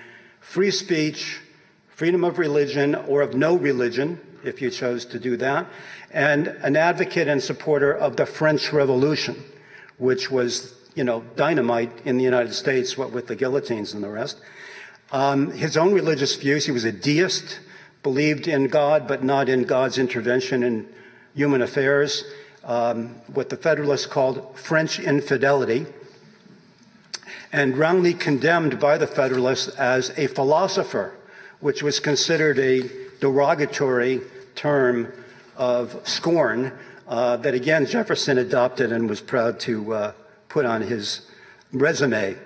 [0.41, 1.41] free speech,
[1.89, 5.67] freedom of religion or of no religion, if you chose to do that,
[6.11, 9.43] and an advocate and supporter of the French Revolution,
[9.97, 14.09] which was, you know, dynamite in the United States, what with the guillotines and the
[14.09, 14.41] rest.
[15.11, 17.61] Um, his own religious views, he was a deist,
[18.03, 20.89] believed in God, but not in God's intervention in
[21.35, 22.25] human affairs,
[22.65, 25.87] um, what the Federalists called French infidelity,
[27.53, 31.15] and roundly condemned by the Federalists as a philosopher,
[31.61, 32.91] which was considered a
[33.21, 34.21] derogatory
[34.55, 35.13] term
[35.57, 36.73] of scorn
[37.09, 40.13] uh, that again Jefferson adopted and was proud to uh,
[40.49, 41.23] put on his
[41.73, 42.37] resume.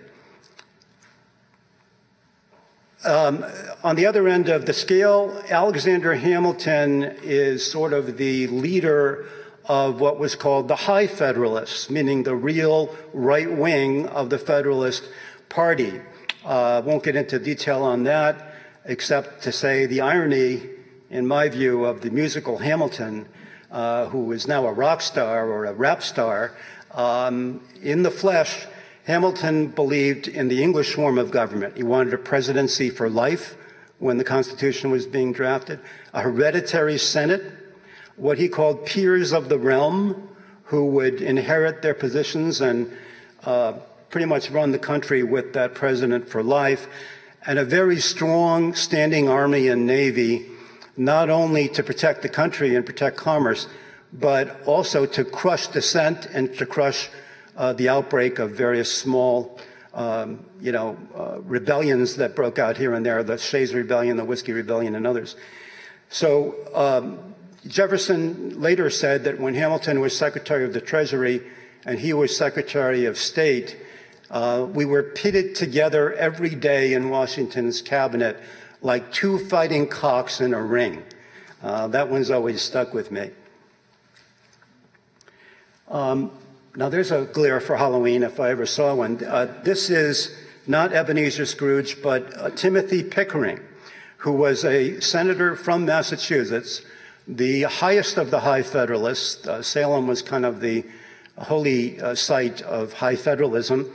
[3.05, 3.45] Um,
[3.83, 9.27] on the other end of the scale, Alexander Hamilton is sort of the leader
[9.65, 15.09] of what was called the High Federalists, meaning the real right wing of the Federalist
[15.49, 16.01] Party.
[16.45, 20.63] I uh, won't get into detail on that, except to say the irony
[21.13, 23.29] in my view, of the musical Hamilton,
[23.71, 26.53] uh, who is now a rock star or a rap star.
[26.93, 28.67] Um, in the flesh,
[29.05, 31.77] Hamilton believed in the English form of government.
[31.77, 33.57] He wanted a presidency for life
[33.99, 35.81] when the Constitution was being drafted,
[36.13, 37.43] a hereditary Senate,
[38.17, 40.29] what he called peers of the realm,
[40.65, 42.91] who would inherit their positions and
[43.45, 43.73] uh,
[44.11, 46.87] pretty much run the country with that president for life,
[47.47, 50.47] and a very strong standing army and navy
[50.97, 53.67] not only to protect the country and protect commerce,
[54.13, 57.09] but also to crush dissent and to crush
[57.57, 59.59] uh, the outbreak of various small,
[59.95, 64.25] um, you know, uh, rebellions that broke out here and there, the Shays Rebellion, the
[64.25, 65.37] Whiskey Rebellion, and others.
[66.09, 67.35] So um,
[67.67, 71.43] Jefferson later said that when Hamilton was Secretary of the Treasury
[71.85, 73.77] and he was Secretary of State,
[74.31, 78.39] uh, we were pitted together every day in Washington's cabinet
[78.83, 81.03] like two fighting cocks in a ring.
[81.63, 83.31] Uh, that one's always stuck with me.
[85.89, 86.33] Um,
[86.75, 89.23] now, there's a glare for Halloween if I ever saw one.
[89.25, 90.35] Uh, this is
[90.67, 93.61] not Ebenezer Scrooge, but uh, Timothy Pickering,
[94.19, 96.83] who was a senator from Massachusetts,
[97.29, 99.47] the highest of the high Federalists.
[99.47, 100.85] Uh, Salem was kind of the
[101.37, 103.91] holy uh, site of high federalism,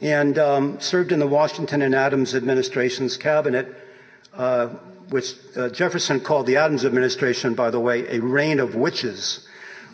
[0.00, 3.74] and um, served in the Washington and Adams administration's cabinet
[4.36, 4.68] uh,
[5.10, 9.45] which uh, Jefferson called the Adams administration, by the way, a reign of witches,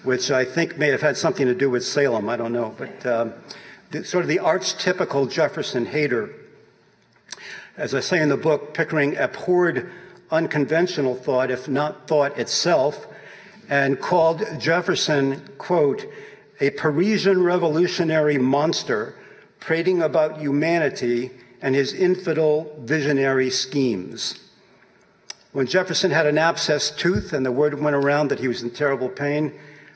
[0.05, 2.29] which I think may have had something to do with Salem.
[2.29, 2.75] I don't know.
[2.77, 3.33] But um,
[3.91, 6.31] the, sort of the archetypical Jefferson hater.
[7.77, 9.91] As I say in the book, Pickering abhorred
[10.31, 13.07] unconventional thought, if not thought itself,
[13.69, 16.07] and called Jefferson, quote,
[16.61, 19.15] a Parisian revolutionary monster
[19.61, 21.31] prating about humanity
[21.61, 24.39] and his infidel visionary schemes.
[25.53, 28.71] When Jefferson had an abscessed tooth and the word went around that he was in
[28.71, 29.53] terrible pain,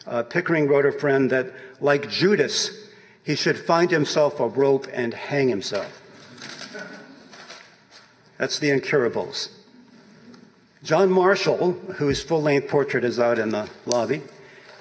[0.07, 2.71] uh, Pickering wrote a friend that, like Judas,
[3.23, 6.03] he should find himself a rope and hang himself.
[8.39, 9.51] That's the incurables.
[10.83, 14.23] John Marshall, whose full length portrait is out in the lobby,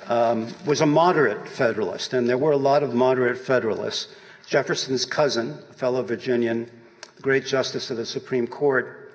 [0.08, 4.14] um, was a moderate Federalist, and there were a lot of moderate Federalists.
[4.46, 6.70] Jefferson's cousin, a fellow Virginian,
[7.22, 9.12] great justice of the Supreme Court.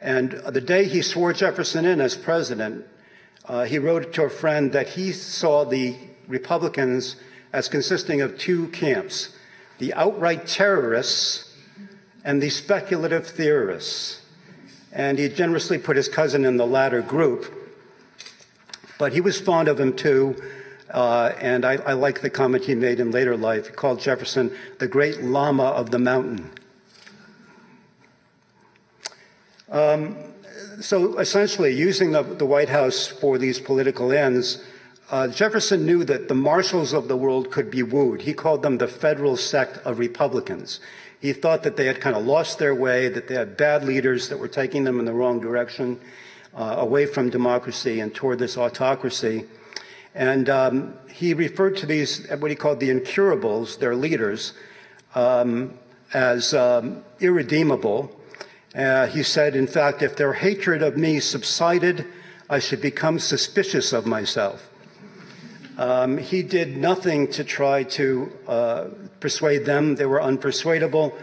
[0.00, 2.86] And the day he swore Jefferson in as president,
[3.46, 5.96] uh, he wrote to a friend that he saw the
[6.28, 7.16] Republicans
[7.52, 9.34] as consisting of two camps
[9.78, 11.56] the outright terrorists
[12.22, 14.20] and the speculative theorists.
[14.92, 17.50] And he generously put his cousin in the latter group.
[18.98, 20.36] But he was fond of him too.
[20.90, 23.68] Uh, and I, I, like the comment he made in later life.
[23.68, 26.50] He called Jefferson the great lama of the mountain.
[29.70, 30.16] Um,
[30.80, 34.62] so essentially, using the, the, White House for these political ends,
[35.10, 38.22] uh, Jefferson knew that the Marshalls of the world could be wooed.
[38.22, 40.80] He called them the federal sect of Republicans.
[41.20, 44.28] He thought that they had kind of lost their way, that they had bad leaders
[44.28, 46.00] that were taking them in the wrong direction,
[46.54, 49.44] uh, away from democracy and toward this autocracy.
[50.14, 54.54] And um, he referred to these, what he called the incurables, their leaders,
[55.14, 55.78] um,
[56.12, 58.19] as um, irredeemable.
[58.74, 62.06] Uh, he said, in fact, if their hatred of me subsided,
[62.48, 64.70] I should become suspicious of myself.
[65.76, 68.84] Um, he did nothing to try to uh,
[69.18, 69.96] persuade them.
[69.96, 71.14] They were unpersuadable.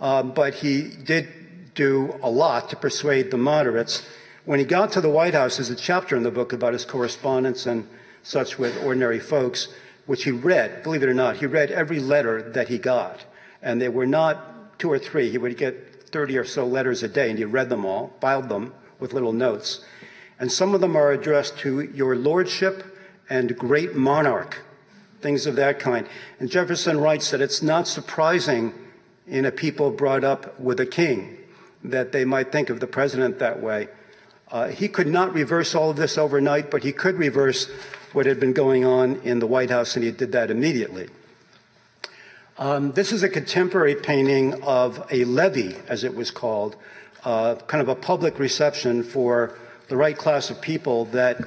[0.00, 1.28] Uh, but he did
[1.74, 4.02] do a lot to persuade the moderates.
[4.44, 6.84] When he got to the White House, there's a chapter in the book about his
[6.84, 7.86] correspondence and
[8.22, 9.68] such with ordinary folks,
[10.06, 10.82] which he read.
[10.82, 13.24] Believe it or not, he read every letter that he got.
[13.62, 15.30] And they were not two or three.
[15.30, 18.48] He would get 30 or so letters a day, and he read them all, filed
[18.48, 19.84] them with little notes.
[20.38, 22.96] And some of them are addressed to your lordship
[23.28, 24.58] and great monarch,
[25.20, 26.06] things of that kind.
[26.38, 28.74] And Jefferson writes that it's not surprising
[29.26, 31.36] in a people brought up with a king
[31.84, 33.88] that they might think of the president that way.
[34.50, 37.70] Uh, he could not reverse all of this overnight, but he could reverse
[38.12, 41.08] what had been going on in the White House, and he did that immediately.
[42.60, 46.76] Um, this is a contemporary painting of a levee, as it was called,
[47.24, 49.56] uh, kind of a public reception for
[49.88, 51.40] the right class of people that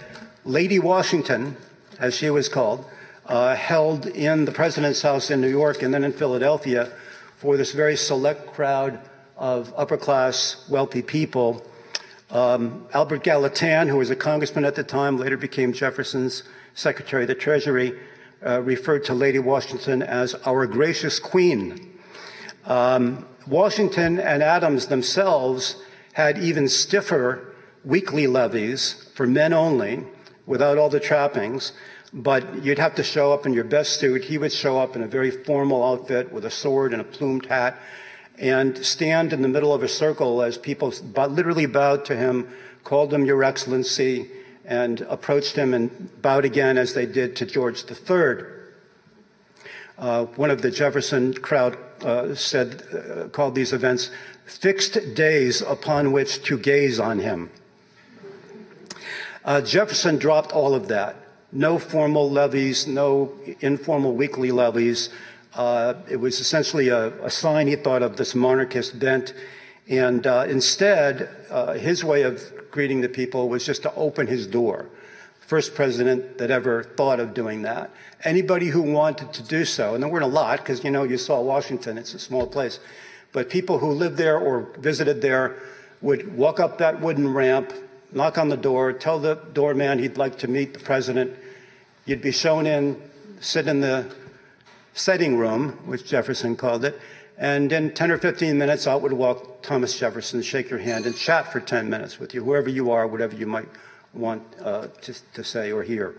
[0.44, 1.56] Lady Washington,
[2.00, 2.84] as she was called,
[3.28, 6.92] uh, held in the president's house in New York and then in Philadelphia
[7.38, 9.00] for this very select crowd
[9.38, 11.64] of upper class, wealthy people.
[12.32, 16.42] Um, Albert Gallatin, who was a congressman at the time, later became Jefferson's
[16.74, 17.94] Secretary of the Treasury,
[18.46, 21.94] uh, referred to Lady Washington as our gracious queen.
[22.66, 25.78] Um, Washington and Adams themselves
[26.14, 30.04] had even stiffer weekly levees for men only,
[30.46, 31.72] without all the trappings,
[32.14, 34.26] but you'd have to show up in your best suit.
[34.26, 37.48] He would show up in a very formal outfit with a sword and a plumed
[37.48, 37.78] hat
[38.38, 42.48] and stand in the middle of a circle as people literally bowed to him,
[42.84, 44.30] called him Your Excellency,
[44.66, 48.46] and approached him and bowed again as they did to George III.
[49.98, 54.10] Uh, one of the Jefferson crowd uh, said, uh, called these events
[54.46, 57.50] fixed days upon which to gaze on him.
[59.46, 61.16] Uh, Jefferson dropped all of that.
[61.52, 65.10] No formal levees, no informal weekly levees.
[65.54, 69.34] Uh, it was essentially a, a, sign he thought of this monarchist bent.
[69.88, 71.30] And uh, instead,
[71.78, 72.42] his way of
[72.74, 74.88] greeting the people was just to open his door.
[75.40, 77.92] First president that ever thought of doing that.
[78.24, 81.20] Anybody who wanted to do so, and there weren't a lot because you know you
[81.20, 82.80] saw Washington, it's a small place,
[83.32, 85.56] but people who lived there or visited there
[86.02, 87.72] would walk up that wooden ramp,
[88.12, 91.32] knock on the door, tell the doorman he'd like to meet the president.
[92.06, 93.00] You'd be shown in,
[93.40, 94.12] sit in the
[94.96, 97.00] setting room, which Jefferson called it,
[97.38, 101.16] and in 10 or 15 minutes, out would walk Thomas Jefferson, shake your hand, and
[101.16, 103.68] chat for 10 minutes with you, whoever you are, whatever you might
[104.14, 106.16] want uh, to, to, say or hear.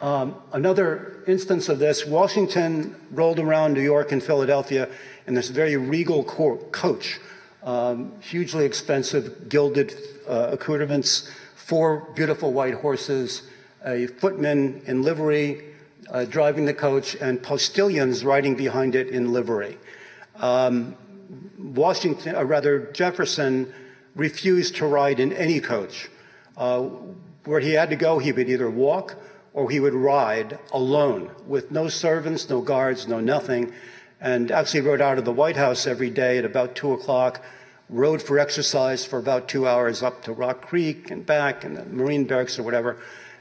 [0.00, 4.88] Um, another instance of this Washington rolled around New York and Philadelphia
[5.26, 7.20] in this very regal coach,
[7.62, 9.94] um, hugely expensive gilded
[10.28, 13.42] uh, accoutrements, four beautiful white horses,
[13.84, 15.73] a footman in livery,
[16.10, 19.78] uh, driving the coach and postilions riding behind it in livery.
[20.36, 20.96] Um,
[21.58, 23.72] Washington, or rather Jefferson,
[24.14, 26.08] refused to ride in any coach.
[26.56, 26.88] Uh,
[27.44, 29.16] where he had to go, he would either walk
[29.52, 33.72] or he would ride alone with no servants, no guards, no nothing.
[34.20, 37.42] And actually rode out of the White House every day at about two o'clock,
[37.88, 41.84] rode for exercise for about two hours up to Rock Creek and back and the
[41.84, 42.96] Marine Barracks or whatever,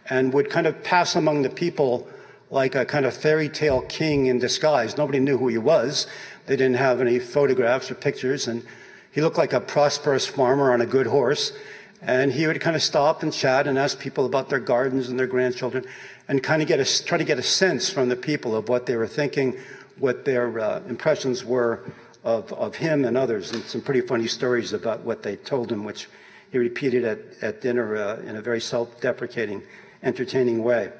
[0.10, 2.08] and would kind of pass among the people
[2.50, 4.98] like a kind of fairy tale king in disguise.
[4.98, 6.08] Nobody knew who he was.
[6.46, 8.48] They didn't have any photographs or pictures.
[8.48, 8.64] And
[9.12, 11.54] he looked like a prosperous farmer on a good horse.
[12.02, 15.18] And he would kind of stop and chat and ask people about their gardens and
[15.18, 15.86] their grandchildren
[16.28, 18.86] and kind of get a, try to get a sense from the people of what
[18.86, 19.58] they were thinking,
[20.00, 21.80] what their uh, impressions were
[22.24, 23.52] of, of him and others.
[23.52, 26.10] And some pretty funny stories about what they told him, which
[26.52, 29.64] he repeated at, at dinner uh, in a very self deprecating,
[30.04, 30.92] entertaining way.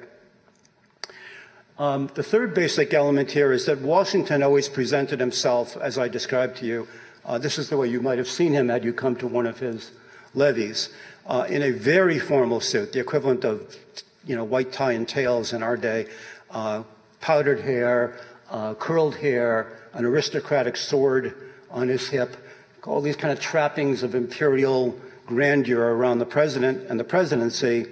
[1.76, 6.58] Um, the third basic element here is that Washington always presented himself, as I described
[6.58, 6.86] to you.
[7.24, 9.44] Uh, this is the way you might have seen him had you come to one
[9.44, 9.90] of his
[10.34, 10.90] levees,
[11.26, 13.76] uh, in a very formal suit, the equivalent of,
[14.24, 16.06] you know, white tie and tails in our day,
[16.52, 16.84] uh,
[17.20, 18.20] powdered hair,
[18.50, 21.34] uh, curled hair, an aristocratic sword
[21.72, 22.36] on his hip,
[22.84, 24.96] all these kind of trappings of imperial
[25.26, 27.86] grandeur around the president and the presidency.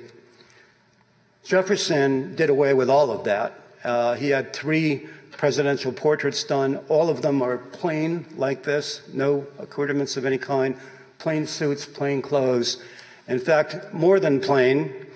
[1.42, 6.76] Jefferson did away with all of that uh, he had three presidential portraits done.
[6.88, 10.76] All of them are plain like this, no accoutrements of any kind,
[11.18, 12.82] plain suits, plain clothes.
[13.28, 15.06] In fact, more than plain,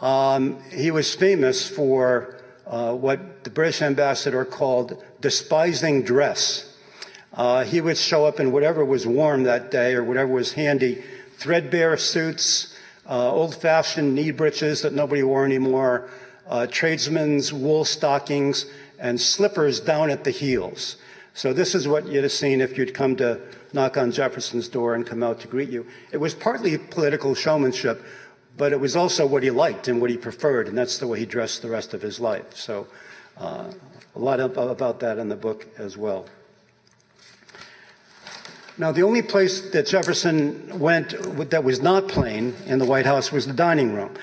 [0.00, 6.70] um, he was famous for uh, what the British ambassador called despising dress.
[7.32, 11.02] Uh, he would show up in whatever was warm that day or whatever was handy,
[11.36, 12.76] threadbare suits,
[13.08, 16.08] uh, old fashioned knee breeches that nobody wore anymore,
[16.48, 18.66] uh, tradesmen's wool stockings
[18.98, 20.96] and slippers down at the heels.
[21.34, 23.40] So this is what you'd have seen if you'd come to
[23.72, 25.86] knock on Jefferson's door and come out to greet you.
[26.12, 28.04] It was partly political showmanship,
[28.56, 31.18] but it was also what he liked and what he preferred, and that's the way
[31.18, 32.54] he dressed the rest of his life.
[32.54, 32.86] So
[33.36, 33.72] uh,
[34.14, 36.26] a lot of, about that in the book as well.
[38.76, 43.30] Now, the only place that Jefferson went that was not plain in the White House
[43.30, 44.14] was the dining room.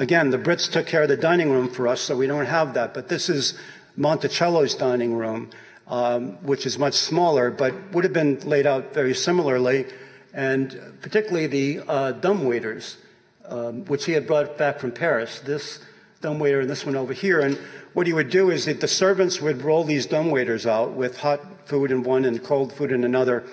[0.00, 2.72] Again, the Brits took care of the dining room for us, so we don't have
[2.72, 2.94] that.
[2.94, 3.52] But this is
[3.98, 5.50] Monticello's dining room,
[5.86, 9.84] um, which is much smaller, but would have been laid out very similarly,
[10.32, 12.96] and particularly the uh, dumbwaiters,
[13.44, 15.40] um, which he had brought back from Paris.
[15.40, 15.80] This
[16.22, 17.40] dumbwaiter and this one over here.
[17.40, 17.58] And
[17.92, 21.68] what he would do is that the servants would roll these dumbwaiters out with hot
[21.68, 23.44] food in one and cold food in another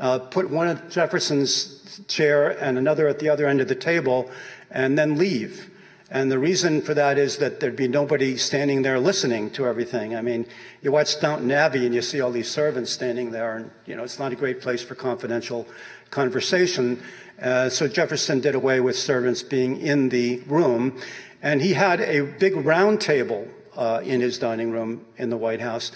[0.00, 4.28] uh, put one at Jefferson's chair and another at the other end of the table,
[4.72, 5.70] and then leave.
[6.14, 10.14] And the reason for that is that there'd be nobody standing there listening to everything.
[10.14, 10.46] I mean,
[10.80, 14.04] you watch Downton Abbey and you see all these servants standing there, and you know
[14.04, 15.66] it's not a great place for confidential
[16.10, 17.02] conversation.
[17.42, 21.00] Uh, so Jefferson did away with servants being in the room,
[21.42, 25.60] and he had a big round table uh, in his dining room in the White
[25.60, 25.90] House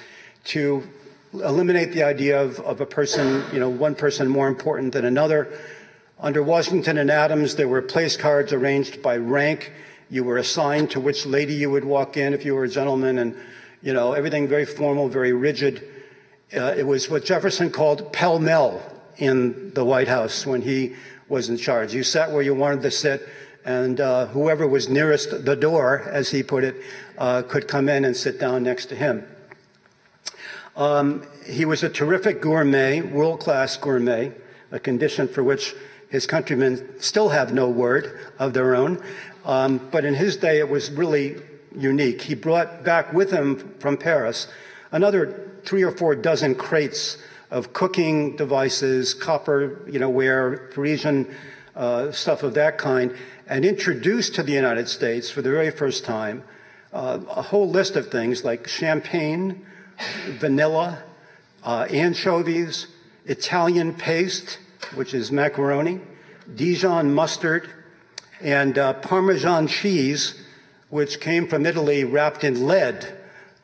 [0.47, 0.83] to
[1.33, 5.47] eliminate the idea of, of a person, you know, one person more important than another.
[6.19, 9.71] Under Washington and Adams, there were place cards arranged by rank.
[10.11, 13.19] You were assigned to which lady you would walk in if you were a gentleman,
[13.19, 13.37] and
[13.83, 15.87] you know everything very formal, very rigid.
[16.57, 18.81] Uh, it was what Jefferson called pell mell
[19.19, 20.95] in the White House when he
[21.29, 21.93] was in charge.
[21.93, 23.29] You sat where you wanted to sit,
[23.67, 26.77] and uh, whoever was nearest the door, as he put it,
[27.19, 29.27] uh, could come in and sit down next to him.
[30.75, 34.33] Um, he was a terrific gourmet, world class gourmet,
[34.71, 35.75] a condition for which
[36.09, 39.03] his countrymen still have no word of their own.
[39.49, 41.37] Um, but in his day, it was really
[41.75, 42.23] unique.
[42.23, 44.47] He brought back with him from Paris
[44.93, 47.19] another three or four dozen crates
[47.51, 51.35] of cooking devices, copper, you know, ware, Parisian
[51.75, 53.15] uh, stuff of that kind,
[53.47, 56.45] and introduced to the United States for the very first time
[56.93, 59.65] uh, a whole list of things like champagne,
[60.39, 61.03] vanilla,
[61.65, 62.87] uh, anchovies,
[63.27, 64.59] Italian paste,
[64.95, 66.01] which is macaroni,
[66.55, 67.69] Dijon mustard,
[68.41, 70.35] and uh, Parmesan cheese,
[70.91, 73.15] which came from Italy wrapped in lead,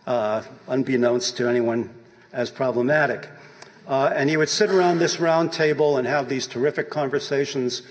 [0.07, 1.91] uh, unbeknownst to anyone
[2.33, 3.29] as problematic.
[3.87, 7.83] Uh, and he would sit around this round table and have these terrific conversations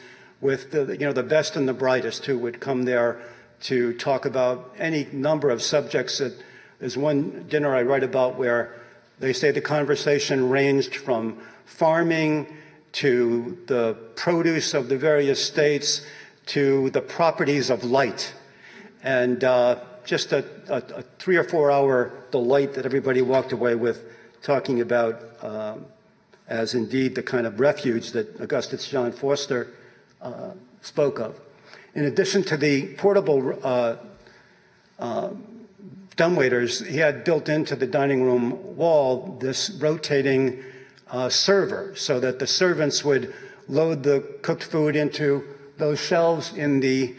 [0.41, 3.21] with the, you know, the best and the brightest who would come there
[3.61, 6.33] to talk about any number of subjects that
[6.79, 8.81] there's one dinner I write about where
[9.19, 12.57] they say the conversation ranged from farming
[12.93, 16.05] to the produce of the various states
[16.47, 18.33] to the properties of light.
[19.03, 23.75] And uh, just a, a, a, three or four hour delight that everybody walked away
[23.75, 24.03] with
[24.41, 25.85] talking about um,
[26.47, 29.69] as indeed the kind of refuge that Augustus John Foster
[30.21, 31.39] uh, spoke of.
[31.95, 33.95] In addition to the portable uh,
[34.99, 35.29] uh
[36.15, 40.63] dumbwaiters, he had built into the dining room wall this rotating
[41.09, 43.33] uh, server so that the servants would
[43.67, 45.43] load the cooked food into
[45.77, 47.15] those shelves in the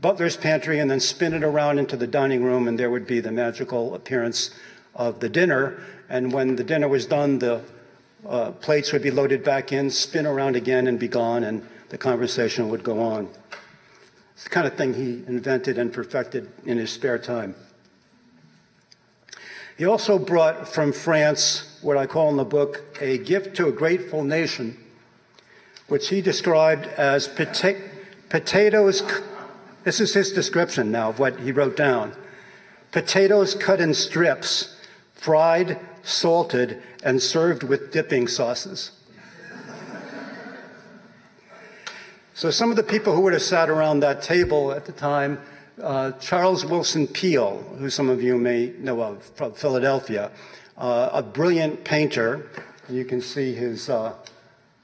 [0.00, 3.20] butler's pantry and then spin it around into the dining room, and there would be
[3.20, 4.50] the magical appearance
[4.94, 5.80] of the dinner.
[6.08, 7.62] And when the dinner was done, the
[8.28, 11.98] uh, plates would be loaded back in, spin around again, and be gone, and the
[11.98, 13.28] conversation would go on.
[14.34, 17.54] It's the kind of thing he invented and perfected in his spare time.
[19.78, 23.72] He also brought from France what I call in the book a gift to a
[23.72, 24.76] grateful nation,
[25.88, 27.26] which he described as
[28.32, 29.02] potatoes.
[29.84, 32.16] This is his description now of what he wrote down
[32.90, 34.80] potatoes cut in strips,
[35.14, 38.92] fried, salted, and served with dipping sauces.
[42.34, 45.38] so, some of the people who would have sat around that table at the time
[45.82, 50.30] uh, Charles Willson Peale, who some of you may know of from Philadelphia,
[50.78, 52.48] uh, a brilliant painter.
[52.88, 54.14] You can see his, uh,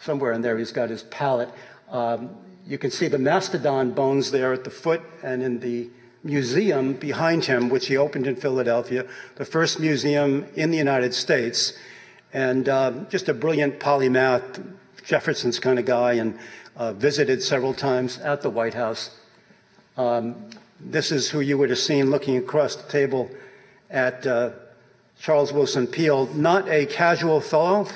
[0.01, 1.51] somewhere in there, he's got his palette.
[1.91, 2.31] Um,
[2.69, 5.89] you can see the mastodon bones there at the foot and in the
[6.23, 9.07] museum behind him, which he opened in Philadelphia,
[9.37, 11.73] the first museum in the United States.
[12.35, 14.63] And um, just a brilliant polymath,
[15.03, 16.39] Jefferson's kind of guy, and
[16.77, 19.17] uh, visited several times at the White House.
[19.97, 23.31] Um, this is who you would have seen looking across the table
[23.89, 24.51] at uh,
[25.19, 27.89] Charles Willson Peale, not a casual fellow.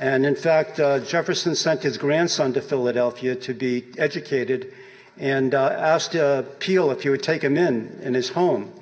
[0.00, 4.72] And in fact, uh, Jefferson sent his grandson to Philadelphia to be educated
[5.18, 8.72] and uh, asked uh, Peale if he would take him in in his home.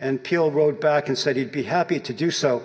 [0.00, 2.62] And Peale wrote back and said he'd be happy to do so,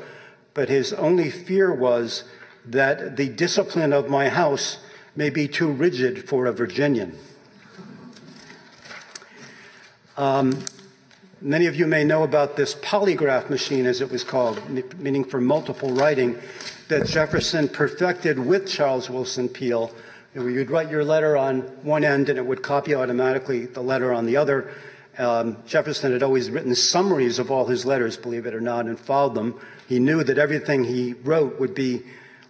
[0.54, 2.24] but his only fear was
[2.66, 4.78] that the discipline of my house
[5.14, 7.18] may be too rigid for a Virginian.
[10.16, 10.64] Um,
[11.42, 14.62] many of you may know about this polygraph machine, as it was called,
[15.00, 16.38] meaning for multiple writing,
[16.88, 19.92] that Jefferson perfected with Charles Willson Peale.
[20.34, 24.26] You'd write your letter on one end and it would copy automatically the letter on
[24.26, 24.72] the other.
[25.18, 29.00] Um, Jefferson had always written summaries of all his letters, believe it or not, and
[29.00, 29.60] filed them.
[29.90, 32.04] He knew that everything he wrote would be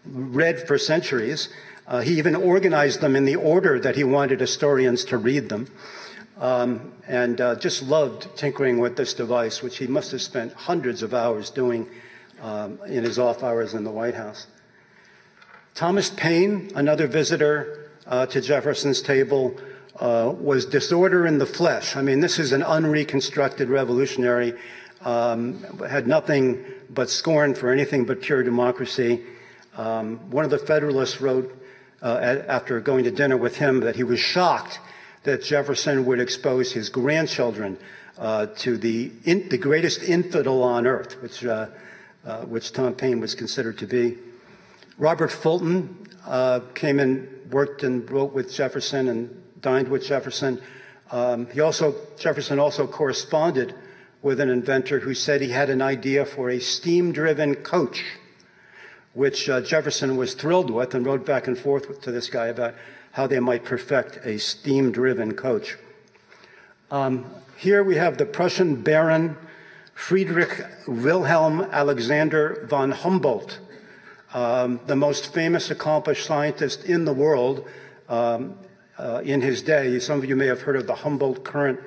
[0.06, 1.50] read for centuries.
[1.88, 5.68] Uh, he even organized them in the order that he wanted historians to read them.
[6.40, 11.02] Um, and uh, just loved tinkering with this device, which he must have spent hundreds
[11.02, 11.90] of hours doing
[12.42, 14.46] um, in his off hours in the White House.
[15.74, 19.56] Thomas Paine, another visitor uh, to Jefferson's table,
[20.00, 21.96] uh, was disorder in the flesh.
[21.96, 24.54] I mean, this is an unreconstructed revolutionary,
[25.02, 29.24] um, had nothing but scorn for anything but pure democracy.
[29.76, 31.52] Um, one of the Federalists wrote
[32.02, 34.80] uh, after going to dinner with him that he was shocked
[35.28, 37.78] that Jefferson would expose his grandchildren
[38.18, 41.68] uh, to the, in, the greatest infidel on earth, which, uh,
[42.26, 44.18] uh which Tom Paine was considered to be.
[44.98, 50.62] Robert Fulton uh, came and worked and wrote with Jefferson and dined with Jefferson.
[51.12, 53.76] Um, he also, Jefferson also corresponded
[54.22, 58.02] with an inventor who said he had an idea for a steam driven coach,
[59.14, 62.76] which uh, Jefferson was thrilled with and wrote back and forth to this guy about
[63.18, 65.76] how they might perfect a steam driven coach.
[66.92, 67.26] Um,
[67.58, 69.36] here we have the Prussian Baron
[69.96, 73.60] Friedrich Wilhelm Alexander von Humboldt,
[74.36, 77.68] um, the most famous accomplished scientist in the world.
[78.08, 78.60] Um,
[79.00, 80.00] uh, in his day.
[80.00, 81.80] Some of you may have heard of the Humboldt Current,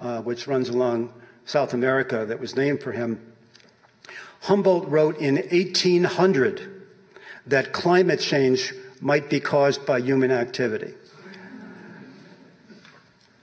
[0.00, 1.12] uh, which runs along
[1.44, 3.20] South America, that was named for him.
[4.42, 6.86] Humboldt wrote in 1800
[7.46, 8.72] that climate change
[9.04, 10.94] might be caused by human activity.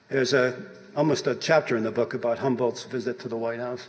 [0.09, 0.59] There's a,
[0.95, 3.87] almost a chapter in the book about Humboldt's visit to the White House.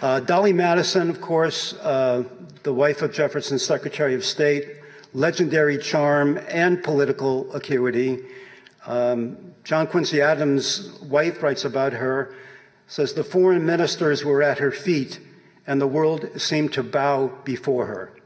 [0.00, 2.22] Uh, Dolley Madison, of course, uh,
[2.62, 4.76] the wife of Jefferson's Secretary of State,
[5.12, 8.20] legendary charm and political acuity.
[8.86, 12.32] Um, John Quincy Adams' wife writes about her,
[12.86, 15.18] says the foreign ministers were at her feet
[15.66, 18.19] and the world seemed to bow before her.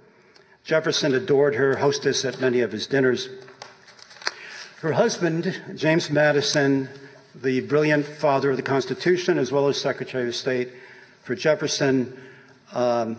[0.65, 3.29] Jefferson adored her, hostess at many of his dinners.
[4.81, 6.89] Her husband, James Madison,
[7.35, 10.71] the brilliant father of the Constitution, as well as Secretary of State
[11.23, 12.19] for Jefferson,
[12.73, 13.19] um,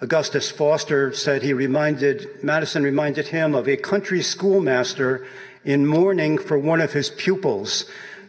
[0.00, 5.26] Augustus Foster said he reminded, Madison reminded him of a country schoolmaster
[5.64, 7.84] in mourning for one of his pupils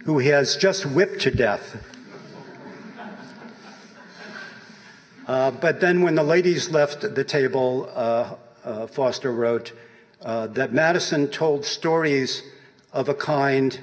[0.05, 1.92] who he has just whipped to death.
[5.27, 9.71] Uh, but then when the ladies left the table, uh, uh, Foster wrote
[10.21, 12.43] uh, that Madison told stories
[12.91, 13.79] of a kind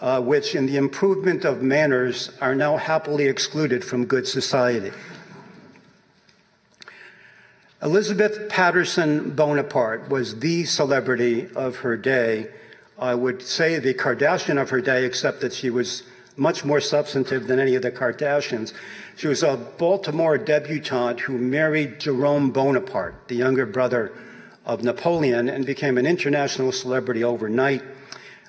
[0.00, 4.90] uh, which, in the improvement of manners, are now happily excluded from good society.
[7.80, 12.48] Elizabeth Patterson Bonaparte was the celebrity of her day.
[12.98, 16.02] I would say the Kardashian of her day, except that she was
[16.36, 18.72] much more substantive than any of the Kardashians.
[19.16, 24.12] She was a Baltimore debutante who married Jerome Bonaparte, the younger brother
[24.64, 27.82] of Napoleon, and became an international celebrity overnight.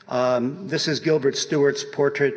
[0.08, 2.36] Um, this is Gilbert Stuart's portrait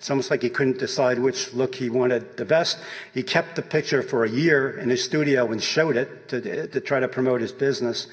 [0.00, 2.78] it's almost like he couldn't decide which look he wanted the best.
[3.12, 6.80] He kept the picture for a year in his studio and showed it to, to
[6.80, 8.06] try to promote his business.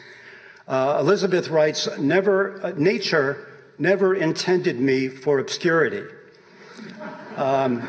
[0.67, 3.47] Uh, Elizabeth writes, never, uh, nature
[3.80, 6.03] never intended me for obscurity.
[7.38, 7.88] Um,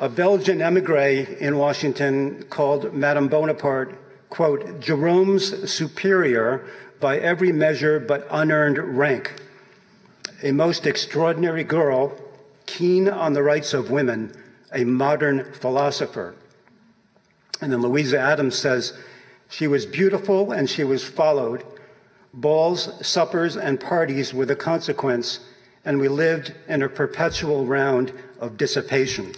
[0.00, 6.66] a Belgian emigre in Washington called Madame Bonaparte, quote, Jerome's superior
[7.00, 9.40] by every measure but unearned rank.
[10.42, 12.12] A most extraordinary girl
[12.66, 14.30] keen on the rights of women,
[14.74, 16.34] a modern philosopher.
[17.62, 18.92] And then Louisa Adams says,
[19.48, 21.64] she was beautiful and she was followed.
[22.34, 25.40] Balls, suppers, and parties were the consequence,
[25.84, 29.32] and we lived in a perpetual round of dissipation.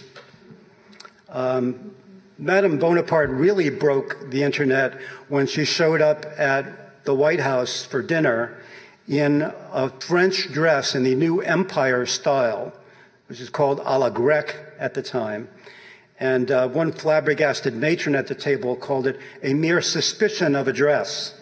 [1.29, 1.95] Um,
[2.37, 8.01] Madame Bonaparte really broke the internet when she showed up at the White House for
[8.01, 8.57] dinner
[9.07, 9.41] in
[9.71, 12.73] a French dress in the new empire style
[13.27, 15.49] which is called a la grecque at the time.
[16.19, 20.73] And uh, one flabbergasted matron at the table called it a mere suspicion of a
[20.73, 21.36] dress.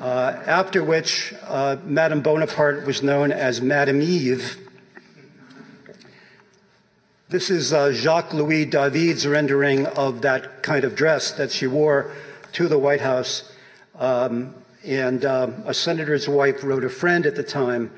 [0.00, 4.56] Uh, after which, uh, Madame Bonaparte was known as Madame Eve.
[7.28, 12.12] This is uh, Jacques Louis David's rendering of that kind of dress that she wore
[12.52, 13.50] to the White House.
[13.98, 17.90] Um, and uh, a senator's wife wrote a friend at the time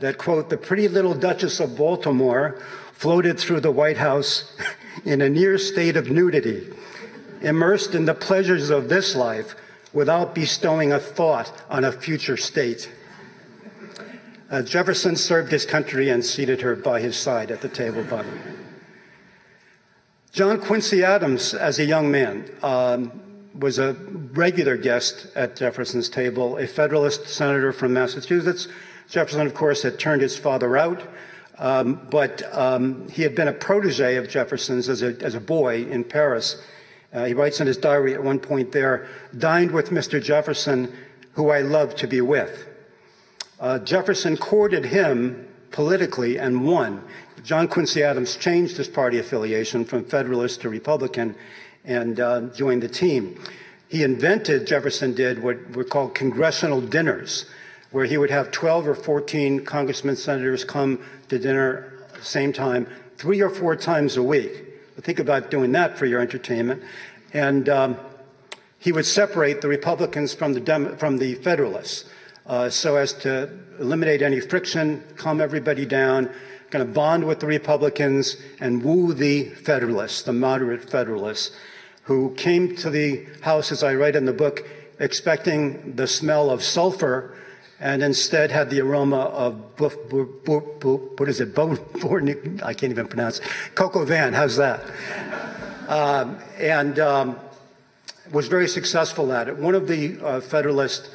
[0.00, 2.60] that, quote, the pretty little Duchess of Baltimore
[2.92, 4.54] floated through the White House
[5.06, 6.68] in a near state of nudity,
[7.40, 9.54] immersed in the pleasures of this life
[9.92, 12.90] without bestowing a thought on a future state.
[14.50, 18.40] Uh, Jefferson served his country and seated her by his side at the table bottom.
[20.32, 23.20] John Quincy Adams, as a young man, um,
[23.58, 28.68] was a regular guest at Jefferson's table, a Federalist senator from Massachusetts.
[29.08, 31.02] Jefferson, of course, had turned his father out,
[31.58, 35.84] um, but um, he had been a protege of Jefferson's as a, as a boy
[35.84, 36.62] in Paris.
[37.12, 39.06] Uh, he writes in his diary at one point there,
[39.36, 40.22] dined with Mr.
[40.22, 40.92] Jefferson,
[41.32, 42.66] who I loved to be with.
[43.60, 47.02] Uh, Jefferson courted him politically and won.
[47.42, 51.34] John Quincy Adams changed his party affiliation from Federalist to Republican
[51.84, 53.40] and uh, joined the team.
[53.88, 57.46] He invented, Jefferson did, what were called congressional dinners,
[57.90, 62.52] where he would have 12 or 14 congressmen, senators come to dinner at the same
[62.52, 62.86] time,
[63.16, 64.67] three or four times a week.
[65.00, 66.82] Think about doing that for your entertainment.
[67.32, 67.96] And um,
[68.78, 72.04] he would separate the Republicans from the, Dem- from the Federalists
[72.46, 76.30] uh, so as to eliminate any friction, calm everybody down,
[76.70, 81.54] kind of bond with the Republicans and woo the Federalists, the moderate Federalists,
[82.04, 84.66] who came to the House, as I write in the book,
[84.98, 87.36] expecting the smell of sulfur
[87.80, 91.54] and instead had the aroma of what is it?
[91.54, 91.72] Bo,
[92.62, 93.46] I can't even pronounce it.
[93.74, 94.32] Coq au vin.
[94.32, 94.84] How's that?
[95.88, 97.38] Um, and um,
[98.32, 99.56] was very successful at it.
[99.56, 101.10] One of the uh, Federalists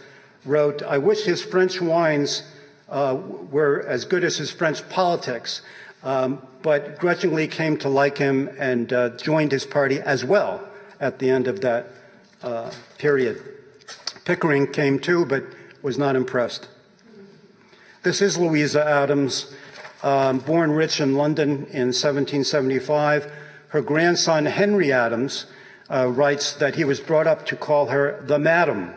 [0.46, 2.44] wrote, "I wish his French wines
[2.90, 3.18] uh,
[3.52, 5.62] were as good as his French politics."
[6.04, 10.68] Um, but grudgingly came to like him and uh, joined his party as well
[11.00, 11.88] at the end of that
[12.42, 13.42] uh, period.
[14.26, 15.44] Pickering came too, but
[15.84, 16.70] was not impressed.
[18.02, 19.54] This is Louisa Adams,
[20.02, 23.32] um, born rich in London in 1775.
[23.68, 25.46] Her grandson, Henry Adams,
[25.90, 28.94] uh, writes that he was brought up to call her the Madam.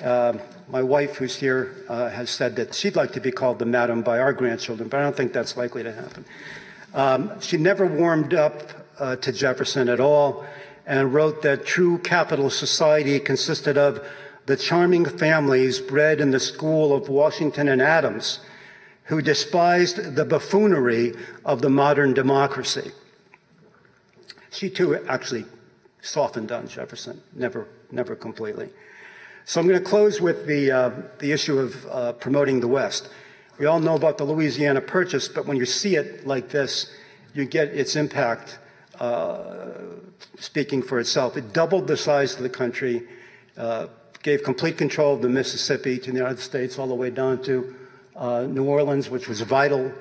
[0.00, 0.34] Uh,
[0.68, 4.02] my wife, who's here, uh, has said that she'd like to be called the Madam
[4.02, 6.24] by our grandchildren, but I don't think that's likely to happen.
[6.94, 8.62] Um, she never warmed up
[8.98, 10.46] uh, to Jefferson at all
[10.86, 14.06] and wrote that true capital society consisted of
[14.46, 18.40] the charming families bred in the school of Washington and Adams,
[19.04, 21.14] who despised the buffoonery
[21.44, 22.92] of the modern democracy.
[24.50, 25.46] She too actually
[26.00, 28.70] softened on Jefferson, never, never completely.
[29.46, 33.08] So I'm going to close with the, uh, the issue of uh, promoting the West.
[33.58, 36.90] We all know about the Louisiana Purchase, but when you see it like this,
[37.34, 38.58] you get its impact
[39.00, 39.72] uh,
[40.38, 41.36] speaking for itself.
[41.36, 43.06] It doubled the size of the country,
[43.56, 43.88] uh,
[44.24, 47.76] gave complete control of the Mississippi to the United States all the way down to
[48.16, 49.92] uh, New Orleans, which was vital.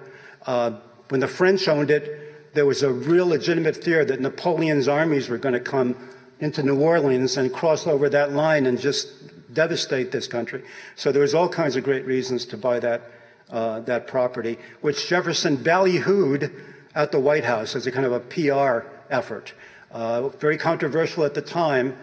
[0.46, 0.72] Uh,
[1.10, 5.38] when the French owned it, there was a real legitimate fear that Napoleon's armies were
[5.38, 5.96] going to come
[6.40, 10.64] into New Orleans and cross over that line and just devastate this country.
[10.96, 13.02] So there was all kinds of great reasons to buy that
[13.50, 16.50] uh, that property, which Jefferson ballyhooed
[16.96, 19.54] at the White House as a kind of a PR effort.
[19.92, 21.98] Uh, very controversial at the time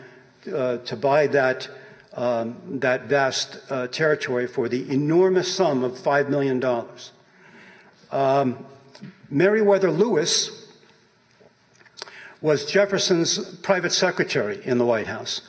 [0.54, 1.68] uh, to buy that
[2.14, 6.62] um, that vast uh, territory for the enormous sum of $5 million.
[8.10, 8.64] Um,
[9.30, 10.68] Meriwether Lewis
[12.40, 15.42] was Jefferson's private secretary in the White House,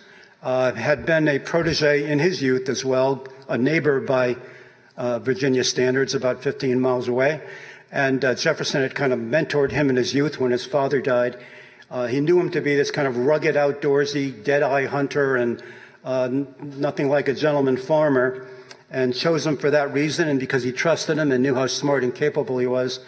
[0.43, 4.35] uh, had been a protege in his youth as well, a neighbor by
[4.97, 7.41] uh, Virginia standards, about 15 miles away.
[7.91, 11.37] And uh, Jefferson had kind of mentored him in his youth when his father died.
[11.89, 15.61] Uh, he knew him to be this kind of rugged, outdoorsy, dead eye hunter and
[16.03, 16.29] uh,
[16.61, 18.47] nothing like a gentleman farmer,
[18.89, 22.03] and chose him for that reason and because he trusted him and knew how smart
[22.03, 22.99] and capable he was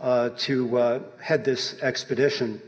[0.00, 2.60] uh, to uh, head this expedition.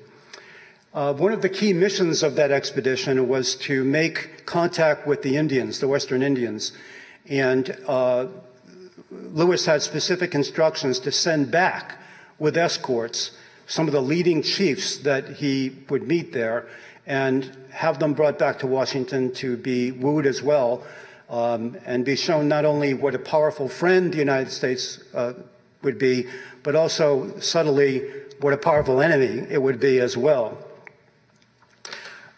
[0.92, 5.36] Uh, one of the key missions of that expedition was to make contact with the
[5.36, 6.72] Indians, the Western Indians.
[7.28, 8.26] And uh,
[9.10, 11.98] Lewis had specific instructions to send back
[12.38, 13.32] with escorts
[13.66, 16.66] some of the leading chiefs that he would meet there
[17.06, 20.82] and have them brought back to Washington to be wooed as well
[21.30, 25.32] um, and be shown not only what a powerful friend the United States uh,
[25.82, 26.26] would be,
[26.64, 28.02] but also subtly
[28.40, 30.58] what a powerful enemy it would be as well.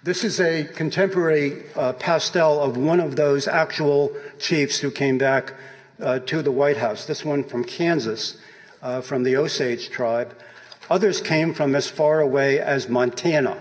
[0.03, 5.55] This is a contemporary uh, pastel of one of those actual chiefs who came back
[6.03, 7.07] uh, to the White House.
[7.07, 8.37] This one from Kansas,
[8.83, 10.37] uh, from the Osage tribe.
[10.91, 13.57] Others came from as far away as Montana,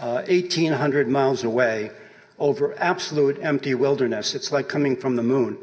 [0.00, 1.90] uh, 1,800 miles away,
[2.38, 4.34] over absolute empty wilderness.
[4.34, 5.58] It's like coming from the moon.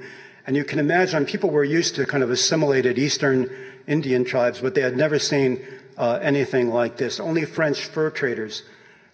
[0.45, 3.49] And you can imagine people were used to kind of assimilated Eastern
[3.87, 5.63] Indian tribes, but they had never seen
[5.97, 7.19] uh, anything like this.
[7.19, 8.63] Only French fur traders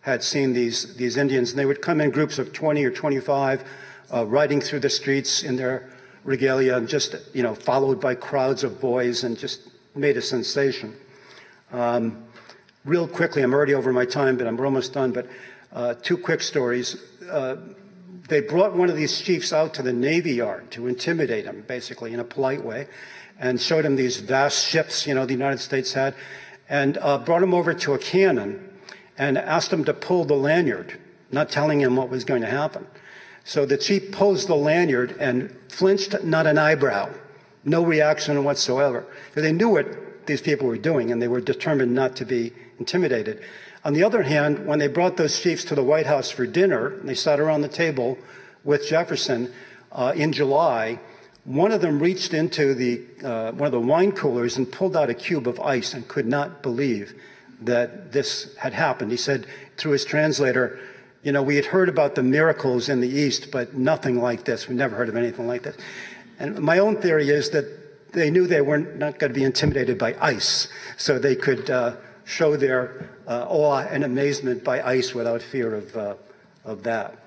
[0.02, 3.64] had seen these, these Indians, and they would come in groups of 20 or 25,
[4.12, 5.90] uh, riding through the streets in their
[6.24, 10.96] regalia, and just, you know, followed by crowds of boys, and just made a sensation.
[11.72, 12.24] Um,
[12.86, 15.28] real quickly, I'm already over my time, but I'm almost done, but
[15.72, 16.98] uh, two quick stories.
[17.30, 17.58] Uh,
[18.28, 22.14] they brought one of these chiefs out to the Navy Yard to intimidate him, basically,
[22.14, 22.88] in a polite way,
[23.40, 26.16] and showed him these vast ships, you know, the United States had,
[26.68, 28.70] and uh, brought him over to a cannon
[29.18, 31.00] and asked him to pull the lanyard,
[31.32, 32.86] not telling him what was going to happen.
[33.44, 37.10] So the chief pulls the lanyard and flinched not an eyebrow,
[37.66, 39.06] no reaction whatsoever.
[39.34, 43.42] They knew what these people were doing, and they were determined not to be intimidated.
[43.84, 46.88] On the other hand, when they brought those chiefs to the White House for dinner,
[46.88, 48.18] and they sat around the table
[48.64, 49.54] with Jefferson
[49.92, 51.00] uh, in July,
[51.46, 55.10] one of them reached into the, uh, one of the wine coolers and pulled out
[55.10, 57.14] a cube of ice and could not believe
[57.62, 59.12] that this had happened.
[59.12, 60.80] He said through his translator,
[61.24, 64.68] you know, we had heard about the miracles in the East, but nothing like this.
[64.68, 65.76] We never heard of anything like this.
[66.38, 69.98] And my own theory is that they knew they were not going to be intimidated
[69.98, 70.68] by ice,
[70.98, 71.96] so they could uh,
[72.30, 76.14] show their uh, awe and amazement by ice without fear of, uh,
[76.64, 77.18] of that.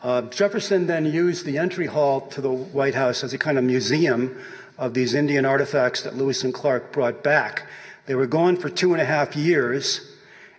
[0.00, 3.64] Uh, Jefferson then used the entry hall to the White House as a kind of
[3.64, 4.40] museum
[4.78, 7.66] of these Indian artifacts that Lewis and Clark brought back.
[8.06, 10.14] They were gone for two and a half years,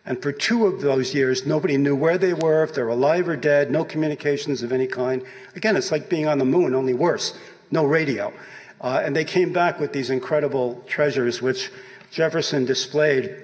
[0.06, 3.38] and for two of those years, nobody knew where they were, if they're alive or
[3.38, 5.24] dead, no communications of any kind.
[5.56, 7.38] Again, it's like being on the moon, only worse.
[7.72, 8.34] No radio.
[8.82, 11.72] Uh, and they came back with these incredible treasures, which
[12.12, 13.43] Jefferson displayed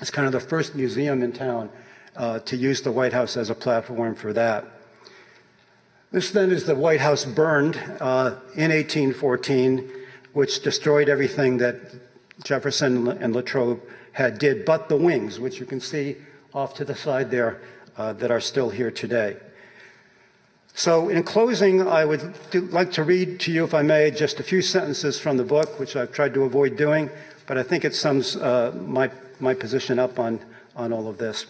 [0.00, 1.70] it's kind of the first museum in town
[2.16, 4.64] uh, to use the White House as a platform for that.
[6.10, 9.90] This then is the White House burned uh, in 1814,
[10.32, 11.76] which destroyed everything that
[12.44, 13.80] Jefferson and Latrobe
[14.12, 16.16] had did, but the wings, which you can see
[16.54, 17.60] off to the side there,
[17.96, 19.36] uh, that are still here today.
[20.74, 24.38] So, in closing, I would do, like to read to you, if I may, just
[24.38, 27.10] a few sentences from the book, which I've tried to avoid doing,
[27.46, 30.40] but I think it sums uh, my my position up on,
[30.76, 31.46] on all of this.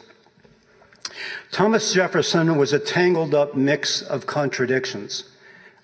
[1.51, 5.25] Thomas Jefferson was a tangled up mix of contradictions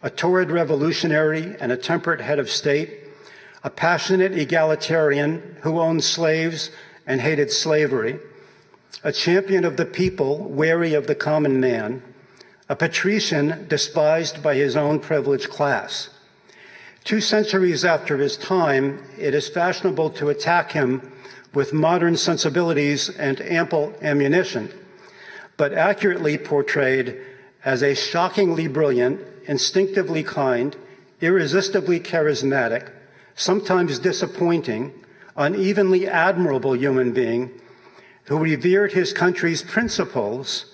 [0.02, 2.90] a torrid revolutionary and a temperate head of state,
[3.62, 6.70] a passionate egalitarian who owned slaves
[7.06, 8.18] and hated slavery,
[9.02, 12.02] a champion of the people wary of the common man,
[12.68, 16.10] a patrician despised by his own privileged class.
[17.02, 21.13] Two centuries after his time, it is fashionable to attack him
[21.54, 24.72] with modern sensibilities and ample ammunition,
[25.56, 27.16] but accurately portrayed
[27.64, 30.76] as a shockingly brilliant, instinctively kind,
[31.20, 32.90] irresistibly charismatic,
[33.34, 34.92] sometimes disappointing,
[35.36, 37.50] unevenly admirable human being
[38.24, 40.66] who revered his country's principles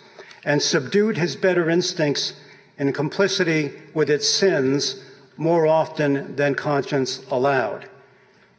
[0.45, 2.35] and subdued his better instincts
[2.79, 5.05] in complicity with its sins
[5.37, 7.90] more often than conscience allowed.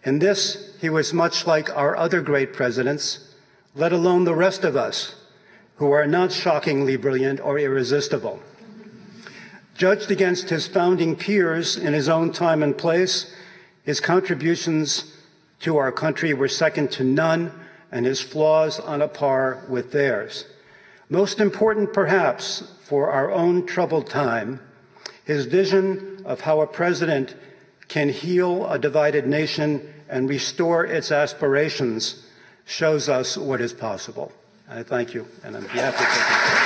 [0.04, 3.34] In this, he was much like our other great presidents,
[3.76, 5.16] let alone the rest of us,
[5.76, 8.42] who are not shockingly brilliant or irresistible.
[9.76, 13.34] Judged against his founding peers in his own time and place,
[13.84, 15.16] his contributions
[15.60, 17.52] to our country were second to none,
[17.92, 20.46] and his flaws on a par with theirs.
[21.10, 24.60] Most important, perhaps, for our own troubled time,
[25.26, 27.36] his vision of how a president
[27.92, 32.26] can heal a divided nation and restore its aspirations
[32.66, 34.32] shows us what is possible.
[34.70, 36.61] I thank you, and I'm happy to